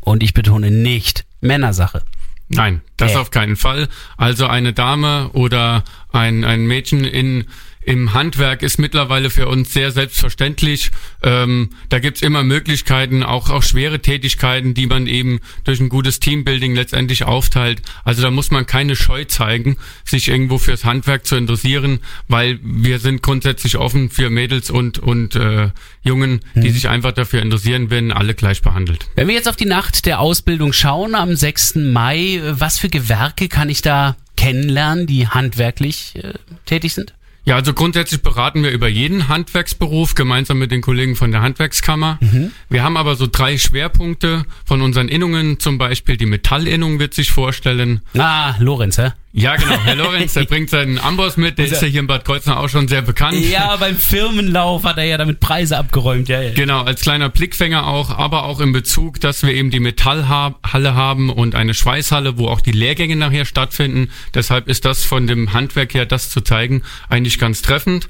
und 0.00 0.22
ich 0.22 0.34
betone 0.34 0.70
nicht 0.70 1.24
Männersache. 1.40 2.02
Nein, 2.48 2.80
das 2.96 3.12
äh. 3.12 3.16
auf 3.16 3.30
keinen 3.30 3.56
Fall. 3.56 3.88
Also 4.16 4.46
eine 4.46 4.72
Dame 4.72 5.30
oder 5.32 5.84
ein, 6.12 6.44
ein 6.44 6.66
Mädchen 6.66 7.04
in 7.04 7.46
im 7.90 8.14
Handwerk 8.14 8.62
ist 8.62 8.78
mittlerweile 8.78 9.30
für 9.30 9.48
uns 9.48 9.72
sehr 9.72 9.90
selbstverständlich. 9.90 10.92
Ähm, 11.24 11.70
da 11.88 11.98
gibt's 11.98 12.22
immer 12.22 12.44
Möglichkeiten, 12.44 13.24
auch, 13.24 13.50
auch 13.50 13.64
schwere 13.64 13.98
Tätigkeiten, 13.98 14.74
die 14.74 14.86
man 14.86 15.08
eben 15.08 15.40
durch 15.64 15.80
ein 15.80 15.88
gutes 15.88 16.20
Teambuilding 16.20 16.76
letztendlich 16.76 17.24
aufteilt. 17.24 17.82
Also 18.04 18.22
da 18.22 18.30
muss 18.30 18.52
man 18.52 18.64
keine 18.64 18.94
Scheu 18.94 19.24
zeigen, 19.24 19.76
sich 20.04 20.28
irgendwo 20.28 20.58
fürs 20.58 20.84
Handwerk 20.84 21.26
zu 21.26 21.34
interessieren, 21.34 21.98
weil 22.28 22.60
wir 22.62 23.00
sind 23.00 23.22
grundsätzlich 23.22 23.76
offen 23.76 24.08
für 24.08 24.30
Mädels 24.30 24.70
und, 24.70 25.00
und 25.00 25.34
äh, 25.34 25.70
Jungen, 26.04 26.42
die 26.54 26.68
mhm. 26.68 26.72
sich 26.72 26.88
einfach 26.88 27.10
dafür 27.10 27.42
interessieren, 27.42 27.90
werden 27.90 28.12
alle 28.12 28.34
gleich 28.34 28.62
behandelt. 28.62 29.08
Wenn 29.16 29.26
wir 29.26 29.34
jetzt 29.34 29.48
auf 29.48 29.56
die 29.56 29.66
Nacht 29.66 30.06
der 30.06 30.20
Ausbildung 30.20 30.72
schauen, 30.72 31.16
am 31.16 31.34
6. 31.34 31.74
Mai, 31.74 32.40
was 32.50 32.78
für 32.78 32.88
Gewerke 32.88 33.48
kann 33.48 33.68
ich 33.68 33.82
da 33.82 34.14
kennenlernen, 34.36 35.08
die 35.08 35.26
handwerklich 35.26 36.14
äh, 36.14 36.34
tätig 36.66 36.94
sind? 36.94 37.14
Ja, 37.50 37.56
also 37.56 37.74
grundsätzlich 37.74 38.22
beraten 38.22 38.62
wir 38.62 38.70
über 38.70 38.86
jeden 38.86 39.26
Handwerksberuf 39.26 40.14
gemeinsam 40.14 40.60
mit 40.60 40.70
den 40.70 40.82
Kollegen 40.82 41.16
von 41.16 41.32
der 41.32 41.42
Handwerkskammer. 41.42 42.16
Mhm. 42.20 42.52
Wir 42.68 42.84
haben 42.84 42.96
aber 42.96 43.16
so 43.16 43.26
drei 43.26 43.58
Schwerpunkte 43.58 44.44
von 44.64 44.80
unseren 44.82 45.08
Innungen, 45.08 45.58
zum 45.58 45.76
Beispiel 45.76 46.16
die 46.16 46.26
Metallinnung 46.26 47.00
wird 47.00 47.12
sich 47.12 47.32
vorstellen. 47.32 48.02
Ah, 48.16 48.54
Lorenz, 48.60 48.98
hä? 48.98 49.14
Ja, 49.32 49.54
genau. 49.54 49.78
Herr 49.84 49.94
Lorenz, 49.94 50.34
der 50.34 50.44
bringt 50.46 50.70
seinen 50.70 50.98
Amboss 50.98 51.36
mit, 51.36 51.58
der 51.58 51.66
ist 51.66 51.80
ja 51.80 51.86
hier 51.86 52.00
in 52.00 52.08
Bad 52.08 52.24
Kreuznach 52.24 52.56
auch 52.56 52.68
schon 52.68 52.88
sehr 52.88 53.02
bekannt. 53.02 53.38
Ja, 53.38 53.76
beim 53.76 53.96
Firmenlauf 53.96 54.82
hat 54.84 54.98
er 54.98 55.04
ja 55.04 55.18
damit 55.18 55.38
Preise 55.38 55.78
abgeräumt, 55.78 56.28
ja, 56.28 56.40
ja. 56.40 56.52
Genau, 56.52 56.82
als 56.82 57.02
kleiner 57.02 57.28
Blickfänger 57.28 57.86
auch, 57.86 58.10
aber 58.10 58.44
auch 58.44 58.60
in 58.60 58.72
Bezug, 58.72 59.20
dass 59.20 59.42
wir 59.44 59.54
eben 59.54 59.70
die 59.70 59.78
Metallhalle 59.78 60.94
haben 60.94 61.30
und 61.30 61.54
eine 61.54 61.74
Schweißhalle, 61.74 62.38
wo 62.38 62.48
auch 62.48 62.60
die 62.60 62.72
Lehrgänge 62.72 63.14
nachher 63.14 63.44
stattfinden. 63.44 64.10
Deshalb 64.34 64.66
ist 64.68 64.84
das 64.84 65.04
von 65.04 65.28
dem 65.28 65.52
Handwerk 65.52 65.94
her, 65.94 66.06
das 66.06 66.30
zu 66.30 66.40
zeigen, 66.40 66.82
eigentlich 67.08 67.38
ganz 67.38 67.62
treffend. 67.62 68.08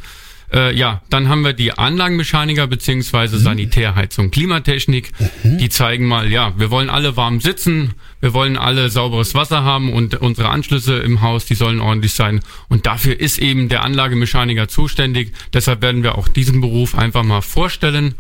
Äh, 0.53 0.75
ja, 0.77 1.03
dann 1.11 1.29
haben 1.29 1.45
wir 1.45 1.53
die 1.53 1.73
Anlagenmechaniker 1.73 2.67
beziehungsweise 2.67 3.37
mhm. 3.37 3.43
Sanitärheizung, 3.43 4.31
Klimatechnik. 4.31 5.13
Mhm. 5.43 5.59
Die 5.59 5.69
zeigen 5.69 6.07
mal, 6.07 6.31
ja, 6.31 6.53
wir 6.59 6.71
wollen 6.71 6.91
alle 6.91 7.17
warm 7.17 7.41
sitzen, 7.41 7.95
wir 8.21 8.35
wollen 8.35 8.57
alle 8.57 8.91
sauberes 8.91 9.35
Wasser 9.35 9.63
haben 9.63 9.93
und 9.93 10.17
unsere 10.17 10.49
Anschlüsse 10.49 10.99
im 10.99 11.21
Haus, 11.21 11.47
die 11.47 11.55
sollen 11.55 11.81
ordentlich 11.81 12.15
sein. 12.15 12.41
Und 12.69 12.87
dafür 12.87 13.19
ist 13.19 13.39
eben 13.39 13.69
der 13.69 13.85
Anlagemechaniker 13.85 14.69
zuständig. 14.69 15.33
Deshalb 15.53 15.83
werden 15.83 16.03
wir 16.03 16.19
auch 16.19 16.29
diesen 16.29 16.61
Beruf 16.61 16.97
einfach 16.97 17.23
mal 17.23 17.43
vorstellen. 17.43 18.15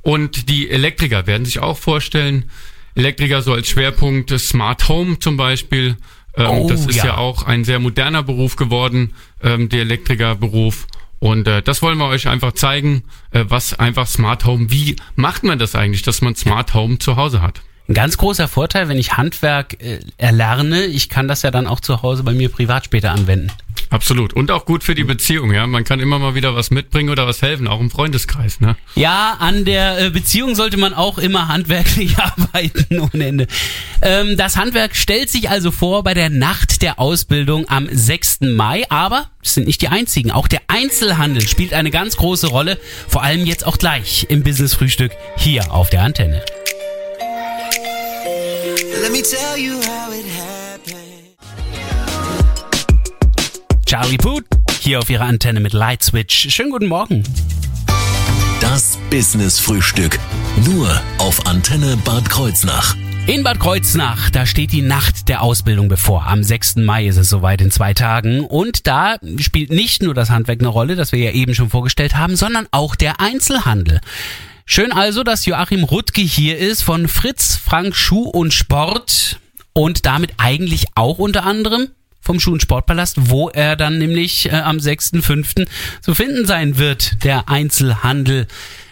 Und 0.00 0.48
die 0.48 0.70
Elektriker 0.70 1.26
werden 1.26 1.44
sich 1.44 1.60
auch 1.60 1.78
vorstellen. 1.78 2.50
Elektriker 2.94 3.42
so 3.42 3.52
als 3.52 3.68
Schwerpunkt 3.68 4.30
Smart 4.38 4.88
Home 4.88 5.18
zum 5.18 5.36
Beispiel. 5.36 5.96
Ähm, 6.36 6.46
oh, 6.48 6.68
das 6.68 6.86
ist 6.86 6.96
ja. 6.96 7.06
ja. 7.06 7.16
auch 7.16 7.44
ein 7.44 7.64
sehr 7.64 7.78
moderner 7.78 8.22
Beruf 8.22 8.56
geworden, 8.56 9.14
ähm, 9.42 9.68
der 9.68 9.82
Elektrikerberuf. 9.82 10.86
Und 11.24 11.48
äh, 11.48 11.62
das 11.62 11.80
wollen 11.80 11.96
wir 11.96 12.08
euch 12.08 12.28
einfach 12.28 12.52
zeigen, 12.52 13.02
äh, 13.30 13.46
was 13.48 13.72
einfach 13.78 14.06
Smart 14.06 14.44
Home, 14.44 14.70
wie 14.70 14.96
macht 15.16 15.42
man 15.42 15.58
das 15.58 15.74
eigentlich, 15.74 16.02
dass 16.02 16.20
man 16.20 16.36
Smart 16.36 16.74
Home 16.74 16.98
zu 16.98 17.16
Hause 17.16 17.40
hat. 17.40 17.62
Ein 17.88 17.94
ganz 17.94 18.18
großer 18.18 18.46
Vorteil, 18.46 18.90
wenn 18.90 18.98
ich 18.98 19.16
Handwerk 19.16 19.82
äh, 19.82 20.00
erlerne, 20.18 20.84
ich 20.84 21.08
kann 21.08 21.26
das 21.26 21.40
ja 21.40 21.50
dann 21.50 21.66
auch 21.66 21.80
zu 21.80 22.02
Hause 22.02 22.24
bei 22.24 22.32
mir 22.32 22.50
privat 22.50 22.84
später 22.84 23.12
anwenden. 23.12 23.50
Absolut. 23.90 24.32
Und 24.32 24.50
auch 24.50 24.66
gut 24.66 24.84
für 24.84 24.94
die 24.94 25.04
Beziehung, 25.04 25.52
ja. 25.52 25.66
Man 25.66 25.84
kann 25.84 26.00
immer 26.00 26.18
mal 26.18 26.34
wieder 26.34 26.54
was 26.54 26.70
mitbringen 26.70 27.10
oder 27.10 27.26
was 27.26 27.42
helfen, 27.42 27.68
auch 27.68 27.80
im 27.80 27.90
Freundeskreis, 27.90 28.60
ne? 28.60 28.76
Ja, 28.94 29.36
an 29.38 29.64
der 29.64 29.98
äh, 29.98 30.10
Beziehung 30.10 30.54
sollte 30.54 30.76
man 30.76 30.94
auch 30.94 31.18
immer 31.18 31.48
handwerklich 31.48 32.16
arbeiten 32.18 33.00
ohne 33.00 33.26
Ende. 33.26 33.46
Ähm, 34.02 34.36
das 34.36 34.56
Handwerk 34.56 34.96
stellt 34.96 35.30
sich 35.30 35.50
also 35.50 35.70
vor 35.70 36.02
bei 36.02 36.14
der 36.14 36.30
Nacht 36.30 36.82
der 36.82 36.98
Ausbildung 36.98 37.68
am 37.68 37.88
6. 37.90 38.40
Mai, 38.42 38.84
aber 38.90 39.30
es 39.42 39.54
sind 39.54 39.66
nicht 39.66 39.82
die 39.82 39.88
einzigen. 39.88 40.30
Auch 40.30 40.48
der 40.48 40.62
Einzelhandel 40.68 41.46
spielt 41.46 41.72
eine 41.74 41.90
ganz 41.90 42.16
große 42.16 42.48
Rolle, 42.48 42.78
vor 43.08 43.22
allem 43.22 43.46
jetzt 43.46 43.66
auch 43.66 43.78
gleich 43.78 44.26
im 44.28 44.42
Business 44.42 44.74
Frühstück 44.74 45.12
hier 45.36 45.72
auf 45.72 45.90
der 45.90 46.02
Antenne. 46.02 46.42
Let 49.00 49.12
me 49.12 49.22
tell 49.22 49.56
you 49.58 49.80
how 49.82 49.93
Charlie 53.94 54.16
Poot, 54.16 54.44
hier 54.80 54.98
auf 54.98 55.08
ihrer 55.08 55.24
Antenne 55.24 55.60
mit 55.60 55.72
Light 55.72 56.02
Switch. 56.02 56.52
Schönen 56.52 56.72
guten 56.72 56.88
Morgen. 56.88 57.22
Das 58.60 58.98
Business 59.08 59.60
Frühstück. 59.60 60.18
Nur 60.66 61.00
auf 61.18 61.46
Antenne 61.46 61.96
Bad 61.98 62.28
Kreuznach. 62.28 62.96
In 63.28 63.44
Bad 63.44 63.60
Kreuznach, 63.60 64.30
da 64.30 64.46
steht 64.46 64.72
die 64.72 64.82
Nacht 64.82 65.28
der 65.28 65.42
Ausbildung 65.42 65.86
bevor. 65.86 66.26
Am 66.26 66.42
6. 66.42 66.78
Mai 66.78 67.06
ist 67.06 67.18
es 67.18 67.28
soweit 67.28 67.60
in 67.60 67.70
zwei 67.70 67.94
Tagen. 67.94 68.40
Und 68.40 68.88
da 68.88 69.18
spielt 69.38 69.70
nicht 69.70 70.02
nur 70.02 70.12
das 70.12 70.28
Handwerk 70.28 70.58
eine 70.58 70.70
Rolle, 70.70 70.96
das 70.96 71.12
wir 71.12 71.20
ja 71.20 71.30
eben 71.30 71.54
schon 71.54 71.70
vorgestellt 71.70 72.16
haben, 72.16 72.34
sondern 72.34 72.66
auch 72.72 72.96
der 72.96 73.20
Einzelhandel. 73.20 74.00
Schön 74.66 74.90
also, 74.90 75.22
dass 75.22 75.46
Joachim 75.46 75.84
Rutke 75.84 76.20
hier 76.20 76.58
ist 76.58 76.82
von 76.82 77.06
Fritz 77.06 77.54
Frank 77.54 77.94
Schuh 77.94 78.24
und 78.24 78.52
Sport 78.52 79.38
und 79.72 80.04
damit 80.04 80.32
eigentlich 80.38 80.86
auch 80.96 81.18
unter 81.18 81.44
anderem 81.44 81.90
vom 82.24 82.40
Schuh- 82.40 82.52
und 82.52 82.62
Sportpalast, 82.62 83.30
wo 83.30 83.50
er 83.50 83.76
dann 83.76 83.98
nämlich 83.98 84.46
äh, 84.46 84.56
am 84.56 84.78
6.5. 84.78 85.66
zu 86.00 86.14
finden 86.14 86.46
sein 86.46 86.78
wird, 86.78 87.22
der 87.22 87.48
Einzelhandel 87.48 88.46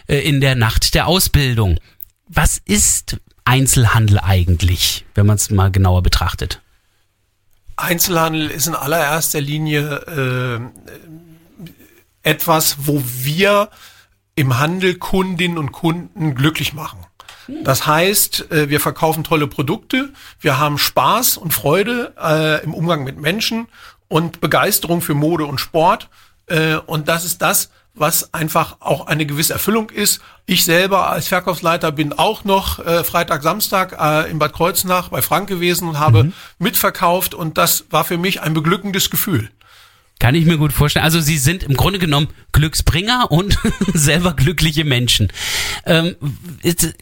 äh, 0.07 0.19
in 0.19 0.39
der 0.39 0.55
Nacht 0.55 0.93
der 0.93 1.07
Ausbildung. 1.07 1.79
Was 2.27 2.61
ist 2.63 3.17
Einzelhandel 3.45 4.19
eigentlich, 4.19 5.05
wenn 5.15 5.25
man 5.25 5.35
es 5.35 5.49
mal 5.49 5.71
genauer 5.71 6.03
betrachtet? 6.03 6.61
Einzelhandel 7.75 8.49
ist 8.49 8.67
in 8.67 8.75
allererster 8.75 9.41
Linie 9.41 10.61
äh, 12.23 12.29
etwas, 12.29 12.77
wo 12.85 13.03
wir 13.03 13.69
im 14.35 14.59
Handel 14.59 14.95
Kundinnen 14.95 15.57
und 15.57 15.71
Kunden 15.71 16.35
glücklich 16.35 16.73
machen. 16.73 16.99
Das 17.47 17.85
heißt, 17.85 18.51
äh, 18.51 18.69
wir 18.69 18.79
verkaufen 18.79 19.23
tolle 19.23 19.47
Produkte, 19.47 20.09
wir 20.39 20.59
haben 20.59 20.77
Spaß 20.77 21.37
und 21.37 21.53
Freude 21.53 22.13
äh, 22.21 22.63
im 22.63 22.73
Umgang 22.73 23.03
mit 23.03 23.17
Menschen 23.19 23.67
und 24.07 24.41
Begeisterung 24.41 25.01
für 25.01 25.13
Mode 25.13 25.45
und 25.45 25.59
Sport. 25.59 26.09
Äh, 26.47 26.75
und 26.75 27.07
das 27.07 27.25
ist 27.25 27.41
das, 27.41 27.69
was 27.95 28.33
einfach 28.33 28.77
auch 28.79 29.07
eine 29.07 29.25
gewisse 29.25 29.53
Erfüllung 29.53 29.89
ist. 29.89 30.21
Ich 30.45 30.65
selber 30.65 31.09
als 31.09 31.27
Verkaufsleiter 31.27 31.91
bin 31.91 32.13
auch 32.13 32.43
noch 32.43 32.79
äh, 32.79 33.03
Freitag, 33.03 33.43
Samstag 33.43 33.97
äh, 33.99 34.29
in 34.31 34.39
Bad 34.39 34.53
Kreuznach 34.53 35.09
bei 35.09 35.21
Frank 35.21 35.47
gewesen 35.47 35.87
und 35.87 35.99
habe 35.99 36.25
mhm. 36.25 36.33
mitverkauft 36.57 37.33
und 37.33 37.57
das 37.57 37.85
war 37.91 38.03
für 38.03 38.17
mich 38.17 38.41
ein 38.41 38.53
beglückendes 38.53 39.09
Gefühl. 39.09 39.49
Kann 40.23 40.35
ich 40.35 40.45
mir 40.45 40.57
gut 40.57 40.71
vorstellen. 40.71 41.03
Also 41.03 41.19
Sie 41.19 41.37
sind 41.37 41.63
im 41.63 41.73
Grunde 41.73 41.99
genommen 41.99 42.29
Glücksbringer 42.53 43.29
und 43.29 43.59
selber 43.93 44.33
glückliche 44.33 44.85
Menschen. 44.85 45.27
Ähm, 45.85 46.15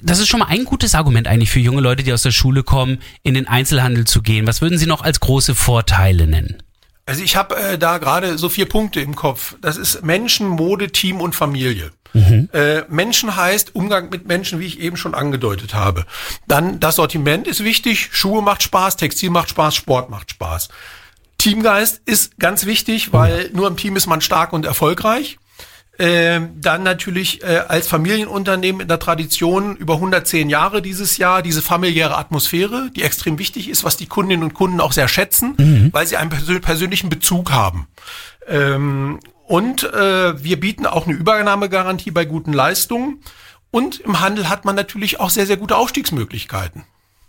das 0.02 0.18
ist 0.18 0.28
schon 0.28 0.40
mal 0.40 0.48
ein 0.48 0.64
gutes 0.64 0.96
Argument 0.96 1.28
eigentlich 1.28 1.52
für 1.52 1.60
junge 1.60 1.82
Leute, 1.82 2.02
die 2.02 2.14
aus 2.14 2.24
der 2.24 2.32
Schule 2.32 2.64
kommen, 2.64 2.98
in 3.22 3.36
den 3.36 3.48
Einzelhandel 3.48 4.06
zu 4.06 4.24
gehen. 4.24 4.48
Was 4.48 4.60
würden 4.62 4.80
Sie 4.80 4.88
noch 4.88 5.04
als 5.04 5.20
große 5.20 5.54
Vorteile 5.54 6.26
nennen? 6.26 6.64
Also 7.06 7.22
ich 7.22 7.36
habe 7.36 7.56
äh, 7.58 7.78
da 7.78 8.00
gerade 8.00 8.40
so 8.40 8.50
vier 8.50 8.66
Punkte 8.66 9.02
im 9.02 9.16
Kopf. 9.16 9.54
Das 9.62 9.78
ist 9.78 10.04
Menschen, 10.04 10.48
Mode, 10.48 10.90
Team 10.90 11.22
und 11.22 11.36
Familie. 11.36 11.92
Mhm. 12.14 12.50
Äh, 12.54 12.86
Menschen 12.90 13.36
heißt 13.36 13.76
Umgang 13.76 14.10
mit 14.10 14.28
Menschen, 14.28 14.60
wie 14.60 14.66
ich 14.66 14.80
eben 14.80 14.98
schon 14.98 15.14
angedeutet 15.14 15.76
habe. 15.76 16.08
Dann 16.48 16.80
das 16.80 16.96
Sortiment 16.96 17.48
ist 17.48 17.64
wichtig. 17.64 18.10
Schuhe 18.14 18.42
macht 18.42 18.64
Spaß, 18.64 18.98
Textil 18.98 19.30
macht 19.30 19.52
Spaß, 19.52 19.76
Sport 19.76 20.10
macht 20.10 20.32
Spaß. 20.32 20.70
Teamgeist 21.42 22.02
ist 22.06 22.38
ganz 22.38 22.68
wichtig, 22.68 23.14
weil 23.14 23.50
nur 23.54 23.68
im 23.68 23.76
Team 23.76 23.96
ist 23.96 24.06
man 24.06 24.22
stark 24.22 24.54
und 24.54 24.64
erfolgreich. 24.64 25.40
Ähm, 25.98 26.52
dann 26.62 26.84
natürlich 26.84 27.44
äh, 27.44 27.64
als 27.68 27.88
Familienunternehmen 27.88 28.82
in 28.82 28.88
der 28.88 29.00
Tradition 29.00 29.76
über 29.76 29.96
110 29.96 30.50
Jahre 30.50 30.84
dieses 30.84 31.18
Jahr 31.18 31.42
diese 31.42 31.64
familiäre 31.64 32.16
Atmosphäre, 32.16 32.92
die 32.96 33.02
extrem 33.02 33.40
wichtig 33.40 33.70
ist, 33.70 33.84
was 33.84 33.98
die 33.98 34.06
Kundinnen 34.06 34.44
und 34.44 34.54
Kunden 34.54 34.80
auch 34.82 34.92
sehr 34.92 35.08
schätzen, 35.08 35.56
mhm. 35.58 35.90
weil 35.92 36.06
sie 36.06 36.18
einen 36.18 36.30
persö 36.30 36.60
persönlichen 36.60 37.10
Bezug 37.10 37.52
haben. 37.52 37.88
Ähm, 38.48 39.20
und 39.48 39.84
äh, 39.84 40.44
wir 40.44 40.60
bieten 40.60 40.86
auch 40.86 41.08
eine 41.08 41.16
Übernahmegarantie 41.16 42.12
bei 42.12 42.26
guten 42.26 42.54
Leistungen. 42.54 43.20
Und 43.72 44.00
im 44.02 44.20
Handel 44.20 44.48
hat 44.48 44.64
man 44.64 44.76
natürlich 44.76 45.20
auch 45.20 45.32
sehr, 45.32 45.48
sehr 45.48 45.58
gute 45.58 45.76
Aufstiegsmöglichkeiten. 45.76 46.84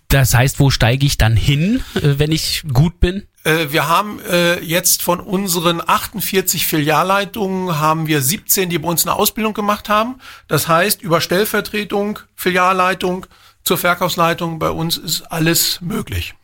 Das 0.09 0.35
heißt, 0.35 0.61
wo 0.61 0.69
steige 0.69 1.07
ich 1.07 1.16
dann 1.16 1.37
hin, 1.37 1.81
äh, 1.95 2.19
wenn 2.19 2.31
ich 2.31 2.64
gut 2.71 3.00
bin? 3.00 3.26
Äh, 3.44 3.66
wir 3.70 3.88
haben 3.88 4.20
äh, 4.20 4.61
jetzt 4.61 5.02
von 5.02 5.20
unseren 5.20 5.82
48 5.84 6.66
Filialleitungen 6.66 7.78
haben 7.78 8.06
wir 8.06 8.22
17, 8.22 8.70
die 8.70 8.78
bei 8.78 8.88
uns 8.88 9.06
eine 9.06 9.16
Ausbildung 9.16 9.54
gemacht 9.54 9.88
haben. 9.88 10.16
Das 10.49 10.68
heißt, 10.68 11.02
über 11.02 11.20
Stellvertretung, 11.20 12.20
Filialleitung, 12.34 13.26
zur 13.64 13.78
Verkaufsleitung 13.78 14.58
bei 14.58 14.70
uns 14.70 14.96
ist 14.96 15.22
alles 15.30 15.80
möglich. 15.80 16.34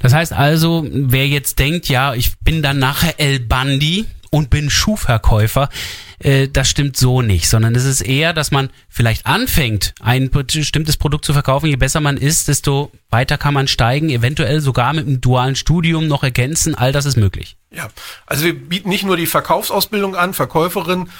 Das 0.00 0.14
heißt 0.14 0.32
also, 0.32 0.86
wer 0.88 1.26
jetzt 1.26 1.58
denkt, 1.58 1.88
ja, 1.88 2.14
ich 2.14 2.38
bin 2.38 2.62
dann 2.62 2.78
nachher 2.78 3.18
El 3.18 3.40
Bandi, 3.40 4.06
und 4.30 4.50
bin 4.50 4.70
Schuhverkäufer. 4.70 5.68
Äh, 6.18 6.48
das 6.48 6.68
stimmt 6.68 6.96
so 6.96 7.22
nicht, 7.22 7.48
sondern 7.48 7.74
es 7.74 7.84
ist 7.84 8.00
eher, 8.00 8.32
dass 8.32 8.50
man 8.50 8.70
vielleicht 8.88 9.26
anfängt, 9.26 9.94
ein 10.00 10.30
bestimmtes 10.30 10.96
Produkt 10.96 11.24
zu 11.24 11.32
verkaufen. 11.32 11.66
Je 11.66 11.76
besser 11.76 12.00
man 12.00 12.16
ist, 12.16 12.48
desto 12.48 12.90
weiter 13.10 13.38
kann 13.38 13.54
man 13.54 13.68
steigen, 13.68 14.10
eventuell 14.10 14.60
sogar 14.60 14.92
mit 14.92 15.06
einem 15.06 15.20
dualen 15.20 15.56
Studium 15.56 16.08
noch 16.08 16.22
ergänzen. 16.22 16.74
All 16.74 16.92
das 16.92 17.06
ist 17.06 17.16
möglich. 17.16 17.56
Ja, 17.70 17.88
also 18.26 18.44
wir 18.44 18.58
bieten 18.58 18.88
nicht 18.88 19.04
nur 19.04 19.16
die 19.16 19.26
Verkaufsausbildung 19.26 20.16
an, 20.16 20.34
Verkäuferin, 20.34 21.10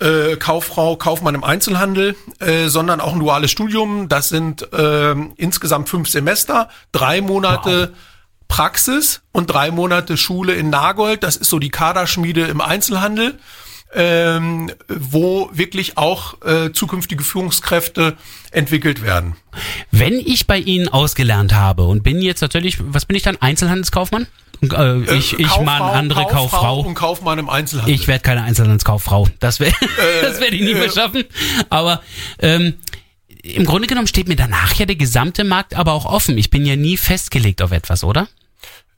äh, 0.00 0.36
Kauffrau, 0.36 0.96
Kaufmann 0.96 1.34
im 1.34 1.44
Einzelhandel, 1.44 2.16
äh, 2.38 2.68
sondern 2.68 3.00
auch 3.00 3.14
ein 3.14 3.20
duales 3.20 3.50
Studium. 3.50 4.08
Das 4.08 4.28
sind 4.28 4.72
äh, 4.72 5.14
insgesamt 5.36 5.88
fünf 5.88 6.08
Semester, 6.08 6.68
drei 6.92 7.20
Monate. 7.20 7.90
Wow 7.92 7.98
Praxis 8.48 9.22
und 9.32 9.46
drei 9.46 9.70
Monate 9.70 10.16
Schule 10.16 10.54
in 10.54 10.70
Nagold. 10.70 11.22
Das 11.22 11.36
ist 11.36 11.50
so 11.50 11.58
die 11.58 11.70
Kaderschmiede 11.70 12.46
im 12.46 12.60
Einzelhandel, 12.60 13.38
ähm, 13.94 14.70
wo 14.88 15.50
wirklich 15.52 15.96
auch 15.96 16.42
äh, 16.42 16.72
zukünftige 16.72 17.24
Führungskräfte 17.24 18.16
entwickelt 18.50 19.02
werden. 19.02 19.36
Wenn 19.90 20.14
ich 20.14 20.46
bei 20.46 20.58
Ihnen 20.58 20.88
ausgelernt 20.88 21.54
habe 21.54 21.84
und 21.84 22.02
bin 22.02 22.20
jetzt 22.20 22.40
natürlich, 22.40 22.78
was 22.80 23.06
bin 23.06 23.16
ich 23.16 23.22
dann, 23.22 23.36
Einzelhandelskaufmann? 23.36 24.26
Äh, 24.62 25.16
ich, 25.16 25.38
ich 25.38 25.60
mal 25.60 25.82
eine 25.82 25.92
andere 25.92 26.22
Kauffrau, 26.22 26.48
Kauffrau. 26.48 26.80
Und 26.80 26.94
Kaufmann 26.94 27.38
im 27.38 27.48
Einzelhandel. 27.48 27.94
Ich 27.94 28.08
werde 28.08 28.22
keine 28.22 28.42
Einzelhandelskauffrau. 28.42 29.28
Das 29.38 29.60
werde 29.60 29.76
äh, 29.82 30.22
das 30.22 30.40
werd 30.40 30.52
ich 30.52 30.62
nie 30.62 30.74
mehr 30.74 30.86
äh, 30.86 30.90
schaffen. 30.90 31.24
Aber 31.68 32.00
ähm, 32.38 32.74
im 33.54 33.64
Grunde 33.64 33.86
genommen 33.86 34.06
steht 34.06 34.28
mir 34.28 34.36
danach 34.36 34.74
ja 34.74 34.86
der 34.86 34.96
gesamte 34.96 35.44
Markt 35.44 35.74
aber 35.74 35.92
auch 35.92 36.04
offen. 36.04 36.36
Ich 36.38 36.50
bin 36.50 36.64
ja 36.66 36.76
nie 36.76 36.96
festgelegt 36.96 37.62
auf 37.62 37.72
etwas, 37.72 38.04
oder? 38.04 38.28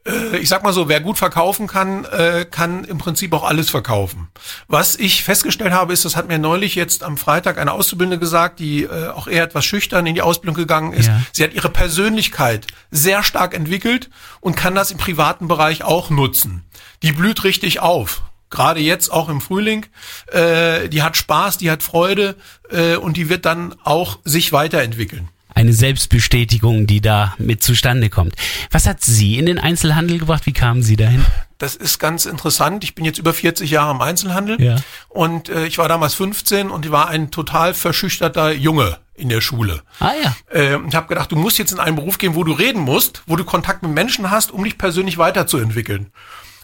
Äh, 0.08 0.38
ich 0.38 0.48
sag 0.48 0.62
mal 0.62 0.72
so, 0.72 0.88
wer 0.88 1.00
gut 1.00 1.18
verkaufen 1.18 1.66
kann, 1.66 2.04
äh, 2.06 2.46
kann 2.50 2.84
im 2.84 2.98
Prinzip 2.98 3.32
auch 3.32 3.44
alles 3.44 3.70
verkaufen. 3.70 4.28
Was 4.66 4.96
ich 4.96 5.22
festgestellt 5.22 5.72
habe, 5.72 5.92
ist, 5.92 6.04
das 6.04 6.16
hat 6.16 6.28
mir 6.28 6.38
neulich 6.38 6.74
jetzt 6.74 7.02
am 7.02 7.16
Freitag 7.16 7.58
eine 7.58 7.72
Auszubildende 7.72 8.18
gesagt, 8.18 8.58
die 8.60 8.84
äh, 8.84 9.08
auch 9.08 9.28
eher 9.28 9.44
etwas 9.44 9.64
schüchtern 9.64 10.06
in 10.06 10.14
die 10.14 10.22
Ausbildung 10.22 10.56
gegangen 10.56 10.92
ist. 10.92 11.06
Ja. 11.06 11.20
Sie 11.32 11.44
hat 11.44 11.52
ihre 11.52 11.70
Persönlichkeit 11.70 12.66
sehr 12.90 13.22
stark 13.22 13.54
entwickelt 13.54 14.10
und 14.40 14.56
kann 14.56 14.74
das 14.74 14.90
im 14.90 14.98
privaten 14.98 15.48
Bereich 15.48 15.84
auch 15.84 16.10
nutzen. 16.10 16.64
Die 17.02 17.12
blüht 17.12 17.44
richtig 17.44 17.80
auf 17.80 18.22
gerade 18.50 18.80
jetzt 18.80 19.10
auch 19.10 19.28
im 19.28 19.40
Frühling, 19.40 19.86
äh, 20.32 20.88
die 20.88 21.02
hat 21.02 21.16
Spaß, 21.16 21.58
die 21.58 21.70
hat 21.70 21.82
Freude 21.82 22.36
äh, 22.70 22.96
und 22.96 23.16
die 23.16 23.28
wird 23.28 23.44
dann 23.44 23.74
auch 23.84 24.18
sich 24.24 24.52
weiterentwickeln. 24.52 25.28
Eine 25.54 25.72
Selbstbestätigung, 25.72 26.86
die 26.86 27.00
da 27.00 27.34
mit 27.38 27.64
zustande 27.64 28.10
kommt. 28.10 28.36
Was 28.70 28.86
hat 28.86 29.02
Sie 29.02 29.38
in 29.38 29.46
den 29.46 29.58
Einzelhandel 29.58 30.18
gebracht? 30.18 30.46
Wie 30.46 30.52
kamen 30.52 30.82
Sie 30.82 30.96
dahin? 30.96 31.24
Das 31.58 31.74
ist 31.74 31.98
ganz 31.98 32.26
interessant. 32.26 32.84
Ich 32.84 32.94
bin 32.94 33.04
jetzt 33.04 33.18
über 33.18 33.34
40 33.34 33.68
Jahre 33.68 33.90
im 33.90 34.00
Einzelhandel 34.00 34.62
ja. 34.62 34.76
und 35.08 35.48
äh, 35.48 35.66
ich 35.66 35.78
war 35.78 35.88
damals 35.88 36.14
15 36.14 36.70
und 36.70 36.86
ich 36.86 36.92
war 36.92 37.08
ein 37.08 37.32
total 37.32 37.74
verschüchterter 37.74 38.52
Junge 38.52 38.98
in 39.14 39.28
der 39.28 39.40
Schule. 39.40 39.82
Ah 39.98 40.12
ja. 40.22 40.36
Äh, 40.52 40.78
ich 40.86 40.94
habe 40.94 41.08
gedacht, 41.08 41.32
du 41.32 41.36
musst 41.36 41.58
jetzt 41.58 41.72
in 41.72 41.80
einen 41.80 41.96
Beruf 41.96 42.18
gehen, 42.18 42.36
wo 42.36 42.44
du 42.44 42.52
reden 42.52 42.82
musst, 42.82 43.22
wo 43.26 43.34
du 43.34 43.44
Kontakt 43.44 43.82
mit 43.82 43.90
Menschen 43.90 44.30
hast, 44.30 44.52
um 44.52 44.62
dich 44.62 44.78
persönlich 44.78 45.18
weiterzuentwickeln. 45.18 46.12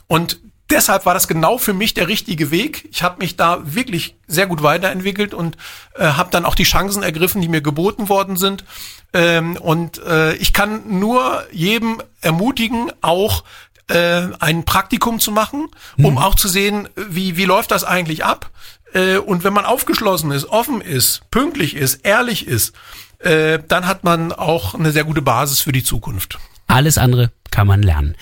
Und 0.06 0.38
deshalb 0.70 1.06
war 1.06 1.14
das 1.14 1.28
genau 1.28 1.58
für 1.58 1.74
mich 1.74 1.94
der 1.94 2.08
richtige 2.08 2.50
Weg. 2.50 2.88
Ich 2.90 3.02
habe 3.02 3.18
mich 3.18 3.36
da 3.36 3.60
wirklich 3.64 4.16
sehr 4.26 4.46
gut 4.46 4.62
weiterentwickelt 4.62 5.34
und 5.34 5.56
äh, 5.96 6.04
habe 6.04 6.30
dann 6.30 6.44
auch 6.44 6.54
die 6.54 6.64
Chancen 6.64 7.02
ergriffen, 7.02 7.40
die 7.40 7.48
mir 7.48 7.60
geboten 7.60 8.08
worden 8.08 8.36
sind. 8.36 8.64
Ähm, 9.12 9.56
und 9.56 9.98
äh, 9.98 10.34
ich 10.36 10.52
kann 10.52 10.98
nur 10.98 11.44
jedem 11.52 12.02
ermutigen, 12.20 12.90
auch 13.00 13.44
äh, 13.88 14.28
ein 14.40 14.64
Praktikum 14.64 15.20
zu 15.20 15.30
machen, 15.30 15.68
um 15.98 16.12
mhm. 16.12 16.18
auch 16.18 16.34
zu 16.34 16.48
sehen, 16.48 16.88
wie, 16.96 17.36
wie 17.36 17.44
läuft 17.44 17.70
das 17.70 17.84
eigentlich 17.84 18.24
ab. 18.24 18.50
Äh, 18.92 19.18
und 19.18 19.44
wenn 19.44 19.52
man 19.52 19.66
aufgeschlossen 19.66 20.30
ist, 20.30 20.46
offen 20.46 20.80
ist, 20.80 21.28
pünktlich 21.30 21.76
ist, 21.76 22.04
ehrlich 22.06 22.46
ist, 22.46 22.74
äh, 23.18 23.58
dann 23.68 23.86
hat 23.86 24.04
man 24.04 24.32
auch 24.32 24.74
eine 24.74 24.90
sehr 24.92 25.04
gute 25.04 25.22
Basis 25.22 25.60
für 25.60 25.72
die 25.72 25.82
Zukunft. 25.82 26.38
Alles 26.66 26.98
andere 26.98 27.30
kann 27.50 27.66
man 27.66 27.82
lernen. 27.82 28.16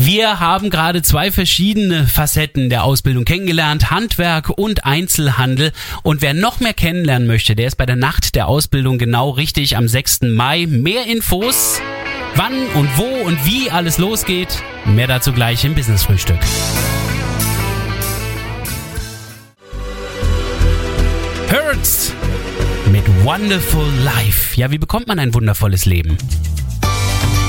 Wir 0.00 0.38
haben 0.38 0.70
gerade 0.70 1.02
zwei 1.02 1.32
verschiedene 1.32 2.06
Facetten 2.06 2.70
der 2.70 2.84
Ausbildung 2.84 3.24
kennengelernt, 3.24 3.90
Handwerk 3.90 4.48
und 4.48 4.84
Einzelhandel. 4.84 5.72
Und 6.04 6.22
wer 6.22 6.34
noch 6.34 6.60
mehr 6.60 6.72
kennenlernen 6.72 7.26
möchte, 7.26 7.56
der 7.56 7.66
ist 7.66 7.74
bei 7.74 7.84
der 7.84 7.96
Nacht 7.96 8.36
der 8.36 8.46
Ausbildung 8.46 8.98
genau 8.98 9.30
richtig 9.30 9.76
am 9.76 9.88
6. 9.88 10.20
Mai. 10.22 10.66
Mehr 10.68 11.06
Infos, 11.06 11.80
wann 12.36 12.54
und 12.76 12.88
wo 12.96 13.26
und 13.26 13.44
wie 13.44 13.72
alles 13.72 13.98
losgeht, 13.98 14.62
mehr 14.86 15.08
dazu 15.08 15.32
gleich 15.32 15.64
im 15.64 15.74
Business 15.74 16.04
Frühstück. 16.04 16.38
Hurts 21.50 22.12
mit 22.92 23.02
Wonderful 23.24 23.90
Life. 24.04 24.58
Ja, 24.58 24.70
wie 24.70 24.78
bekommt 24.78 25.08
man 25.08 25.18
ein 25.18 25.34
wundervolles 25.34 25.86
Leben? 25.86 26.16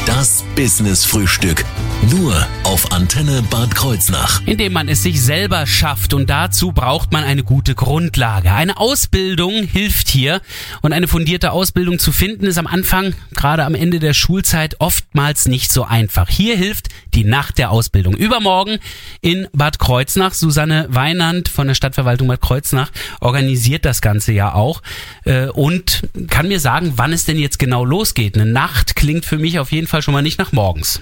Das 0.05 0.43
Business 0.55 1.05
Frühstück. 1.05 1.63
Nur 2.11 2.47
auf 2.63 2.91
Antenne 2.91 3.43
Bad 3.49 3.75
Kreuznach. 3.75 4.41
indem 4.45 4.73
man 4.73 4.87
es 4.87 5.03
sich 5.03 5.21
selber 5.21 5.67
schafft 5.67 6.13
und 6.13 6.29
dazu 6.29 6.71
braucht 6.71 7.11
man 7.11 7.23
eine 7.23 7.43
gute 7.43 7.75
Grundlage. 7.75 8.53
Eine 8.53 8.77
Ausbildung 8.77 9.63
hilft 9.63 10.07
hier 10.07 10.41
und 10.81 10.93
eine 10.93 11.07
fundierte 11.07 11.51
Ausbildung 11.51 11.99
zu 11.99 12.11
finden 12.11 12.45
ist 12.45 12.57
am 12.57 12.67
Anfang, 12.67 13.13
gerade 13.35 13.65
am 13.65 13.75
Ende 13.75 13.99
der 13.99 14.13
Schulzeit, 14.13 14.77
oftmals 14.79 15.47
nicht 15.47 15.71
so 15.71 15.83
einfach. 15.83 16.29
Hier 16.29 16.55
hilft 16.55 16.87
die 17.13 17.25
Nacht 17.25 17.57
der 17.57 17.71
Ausbildung. 17.71 18.15
Übermorgen 18.15 18.79
in 19.21 19.47
Bad 19.51 19.77
Kreuznach. 19.79 20.33
Susanne 20.33 20.87
Weinand 20.89 21.49
von 21.49 21.67
der 21.67 21.75
Stadtverwaltung 21.75 22.27
Bad 22.27 22.41
Kreuznach 22.41 22.91
organisiert 23.19 23.83
das 23.83 24.01
Ganze 24.01 24.31
ja 24.31 24.53
auch 24.53 24.81
äh, 25.25 25.47
und 25.47 26.07
kann 26.29 26.47
mir 26.47 26.59
sagen, 26.59 26.93
wann 26.95 27.11
es 27.11 27.25
denn 27.25 27.37
jetzt 27.37 27.59
genau 27.59 27.83
losgeht. 27.83 28.35
Eine 28.35 28.49
Nacht 28.49 28.95
klingt 28.95 29.25
für 29.25 29.37
mich 29.37 29.59
auf 29.59 29.71
jeden 29.71 29.87
schon 30.01 30.13
mal 30.13 30.22
nicht 30.22 30.39
nach 30.39 30.51
morgens. 30.51 31.01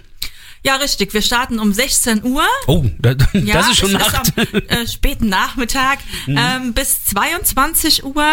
Ja, 0.63 0.75
richtig. 0.77 1.13
Wir 1.13 1.22
starten 1.22 1.60
um 1.60 1.72
16 1.72 2.24
Uhr. 2.24 2.44
Oh, 2.67 2.84
das, 3.00 3.15
Ja, 3.34 3.53
das 3.56 3.70
ist 3.70 3.77
schon 3.77 3.91
Nacht. 3.91 4.36
Mhm. 4.36 4.44
Ist 4.44 4.72
am 4.72 4.77
äh, 4.79 4.88
späten 4.88 5.29
Nachmittag 5.29 6.00
ähm, 6.27 6.74
bis 6.74 7.06
22 7.06 8.03
Uhr, 8.03 8.25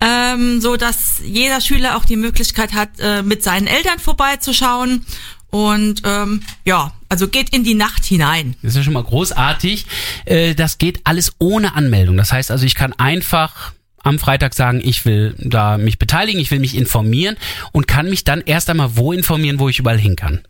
ähm, 0.00 0.60
so 0.60 0.76
dass 0.76 1.20
jeder 1.24 1.60
Schüler 1.60 1.96
auch 1.96 2.04
die 2.04 2.16
Möglichkeit 2.16 2.74
hat, 2.74 2.90
äh, 3.00 3.22
mit 3.22 3.42
seinen 3.42 3.66
Eltern 3.66 3.98
vorbeizuschauen. 3.98 5.04
Und 5.50 6.02
ähm, 6.04 6.42
ja, 6.64 6.92
also 7.08 7.26
geht 7.26 7.50
in 7.50 7.64
die 7.64 7.74
Nacht 7.74 8.04
hinein. 8.04 8.54
Das 8.62 8.70
ist 8.72 8.76
ja 8.76 8.82
schon 8.84 8.92
mal 8.92 9.02
großartig. 9.02 9.84
Äh, 10.26 10.54
Das 10.54 10.78
geht 10.78 11.00
alles 11.04 11.32
ohne 11.38 11.74
Anmeldung. 11.74 12.16
Das 12.16 12.32
heißt 12.32 12.52
also, 12.52 12.64
ich 12.64 12.76
kann 12.76 12.92
einfach 12.92 13.72
am 14.02 14.18
Freitag 14.18 14.54
sagen, 14.54 14.80
ich 14.82 15.04
will 15.04 15.34
da 15.38 15.76
mich 15.78 15.98
beteiligen, 15.98 16.40
ich 16.40 16.50
will 16.50 16.58
mich 16.60 16.74
informieren 16.76 17.36
und 17.72 17.86
kann 17.86 18.08
mich 18.10 18.24
dann 18.24 18.40
erst 18.40 18.68
einmal 18.70 18.96
wo 18.96 19.12
informieren, 19.12 19.58
wo 19.58 19.68
ich 19.68 19.78
überall 19.78 19.98
hin 19.98 20.16
kann. 20.16 20.40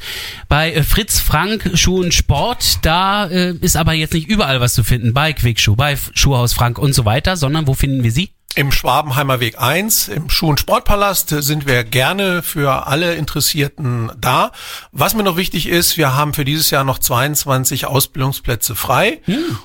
Bei 0.51 0.65
äh, 0.70 0.83
Fritz 0.83 1.18
Frank 1.18 1.70
Schuh 1.74 2.00
und 2.00 2.14
Sport, 2.14 2.79
da 2.83 3.26
äh, 3.26 3.55
ist 3.61 3.76
aber 3.76 3.92
jetzt 3.92 4.14
nicht 4.14 4.29
überall 4.29 4.61
was 4.61 4.74
zu 4.74 4.85
finden. 4.85 5.14
Bei 5.14 5.33
Quickschuh, 5.33 5.76
bei 5.76 5.96
Schuhhaus 6.14 6.52
Frank 6.52 6.79
und 6.79 6.94
so 6.94 7.05
weiter, 7.05 7.37
sondern 7.37 7.66
wo 7.66 7.74
finden 7.74 8.02
wir 8.02 8.12
sie? 8.12 8.31
Im 8.55 8.73
Schwabenheimer 8.73 9.41
Weg 9.41 9.61
1, 9.61 10.09
im 10.09 10.31
Schuh- 10.31 10.49
und 10.49 10.61
Sportpalast, 10.61 11.33
äh, 11.33 11.43
sind 11.43 11.67
wir 11.67 11.85
gerne 11.85 12.43
für 12.43 12.87
alle 12.87 13.15
Interessierten 13.15 14.11
da. 14.19 14.53
Was 14.93 15.15
mir 15.15 15.23
noch 15.25 15.37
wichtig 15.37 15.69
ist, 15.69 15.99
wir 15.99 16.15
haben 16.15 16.33
für 16.33 16.47
dieses 16.47 16.71
Jahr 16.71 16.85
noch 16.85 16.99
22 16.99 17.87
Ausbildungsplätze 17.87 18.75
frei. 18.75 19.21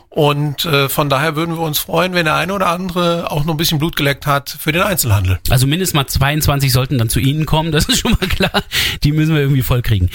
Und 0.10 0.65
äh, 0.65 0.89
von 0.89 1.10
daher 1.10 1.38
würden 1.38 1.56
wir 1.56 1.62
uns 1.62 1.80
freuen, 1.80 2.13
wenn 2.13 2.26
der 2.26 2.36
eine 2.36 2.54
oder 2.54 2.67
andere 2.67 3.32
auch 3.32 3.46
noch 3.46 3.54
ein 3.54 3.58
bisschen 3.58 3.80
Blut 3.80 3.96
geleckt 3.96 4.26
hat 4.26 4.50
für 4.50 4.74
den 4.74 4.82
Einzelhandel. 4.82 5.39
Also 5.50 5.67
mindestens 5.67 5.96
mal 5.96 6.08
22 6.08 6.74
sollten 6.74 6.98
dann 6.98 7.08
zu 7.08 7.22
Ihnen 7.22 7.46
kommen, 7.46 7.72
das 7.72 7.86
ist 7.86 8.00
schon 8.00 8.12
mal 8.12 8.28
klar. 8.28 8.62
Die 9.04 9.13
müssen 9.13 9.34
wir 9.34 9.41
irgendwie 9.41 9.62
voll 9.62 9.82
kriegen. 9.82 10.10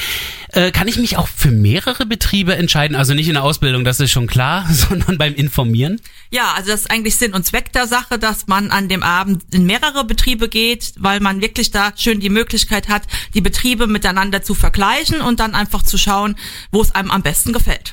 Äh, 0.52 0.70
kann 0.70 0.86
ich 0.86 0.98
mich 0.98 1.16
auch 1.16 1.28
für 1.28 1.50
mehrere 1.50 2.04
Betriebe 2.04 2.54
entscheiden? 2.56 2.94
Also 2.94 3.14
nicht 3.14 3.28
in 3.28 3.34
der 3.34 3.42
Ausbildung, 3.42 3.84
das 3.84 3.98
ist 4.00 4.10
schon 4.10 4.26
klar, 4.26 4.66
sondern 4.70 5.16
beim 5.16 5.34
Informieren? 5.34 5.98
Ja, 6.30 6.52
also 6.54 6.70
das 6.70 6.80
ist 6.80 6.90
eigentlich 6.90 7.16
Sinn 7.16 7.32
und 7.32 7.46
Zweck 7.46 7.72
der 7.72 7.86
Sache, 7.86 8.18
dass 8.18 8.46
man 8.56 8.70
an 8.70 8.88
dem 8.88 9.02
Abend 9.02 9.42
in 9.52 9.66
mehrere 9.66 10.04
Betriebe 10.04 10.48
geht, 10.48 10.94
weil 10.96 11.20
man 11.20 11.42
wirklich 11.42 11.70
da 11.70 11.92
schön 11.94 12.20
die 12.20 12.30
Möglichkeit 12.30 12.88
hat, 12.88 13.02
die 13.34 13.42
Betriebe 13.42 13.86
miteinander 13.86 14.42
zu 14.42 14.54
vergleichen 14.54 15.20
und 15.20 15.40
dann 15.40 15.54
einfach 15.54 15.82
zu 15.82 15.98
schauen, 15.98 16.36
wo 16.72 16.80
es 16.80 16.94
einem 16.94 17.10
am 17.10 17.22
besten 17.22 17.52
gefällt. 17.52 17.92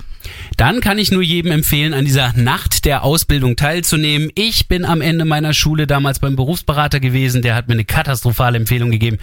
Dann 0.55 0.79
kann 0.79 0.99
ich 0.99 1.11
nur 1.11 1.21
jedem 1.21 1.51
empfehlen, 1.51 1.93
an 1.93 2.05
dieser 2.05 2.31
Nacht 2.37 2.85
der 2.85 3.03
Ausbildung 3.03 3.57
teilzunehmen. 3.57 4.31
Ich 4.35 4.69
bin 4.69 4.85
am 4.85 5.01
Ende 5.01 5.25
meiner 5.25 5.53
Schule 5.53 5.85
damals 5.85 6.19
beim 6.19 6.37
Berufsberater 6.37 7.01
gewesen, 7.01 7.41
der 7.41 7.55
hat 7.55 7.67
mir 7.67 7.73
eine 7.73 7.83
katastrophale 7.83 8.57
Empfehlung 8.57 8.89
gegeben. 8.89 9.17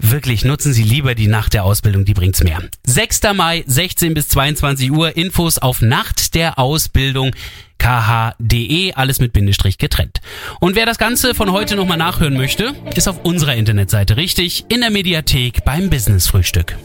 Wirklich, 0.00 0.44
nutzen 0.44 0.72
Sie 0.72 0.84
lieber 0.84 1.14
die 1.14 1.26
Nacht 1.26 1.54
der 1.54 1.64
Ausbildung, 1.64 2.04
die 2.04 2.14
bringt's 2.14 2.42
mehr. 2.42 2.62
6. 2.86 3.20
Mai, 3.34 3.64
16 3.66 4.14
bis 4.14 4.28
22 4.28 4.92
Uhr, 4.92 5.16
Infos 5.16 5.58
auf 5.58 5.82
Nacht 5.82 6.34
der 6.34 6.58
Ausbildung 6.58 7.32
kh.de, 7.78 8.92
alles 8.94 9.20
mit 9.20 9.32
Bindestrich 9.32 9.78
getrennt. 9.78 10.20
Und 10.60 10.76
wer 10.76 10.86
das 10.86 10.98
Ganze 10.98 11.34
von 11.34 11.52
heute 11.52 11.76
nochmal 11.76 11.98
nachhören 11.98 12.36
möchte, 12.36 12.74
ist 12.94 13.08
auf 13.08 13.24
unserer 13.24 13.54
Internetseite 13.54 14.16
richtig, 14.16 14.66
in 14.68 14.80
der 14.80 14.90
Mediathek 14.90 15.64
beim 15.64 15.90
Business 15.90 16.28
Frühstück. 16.28 16.76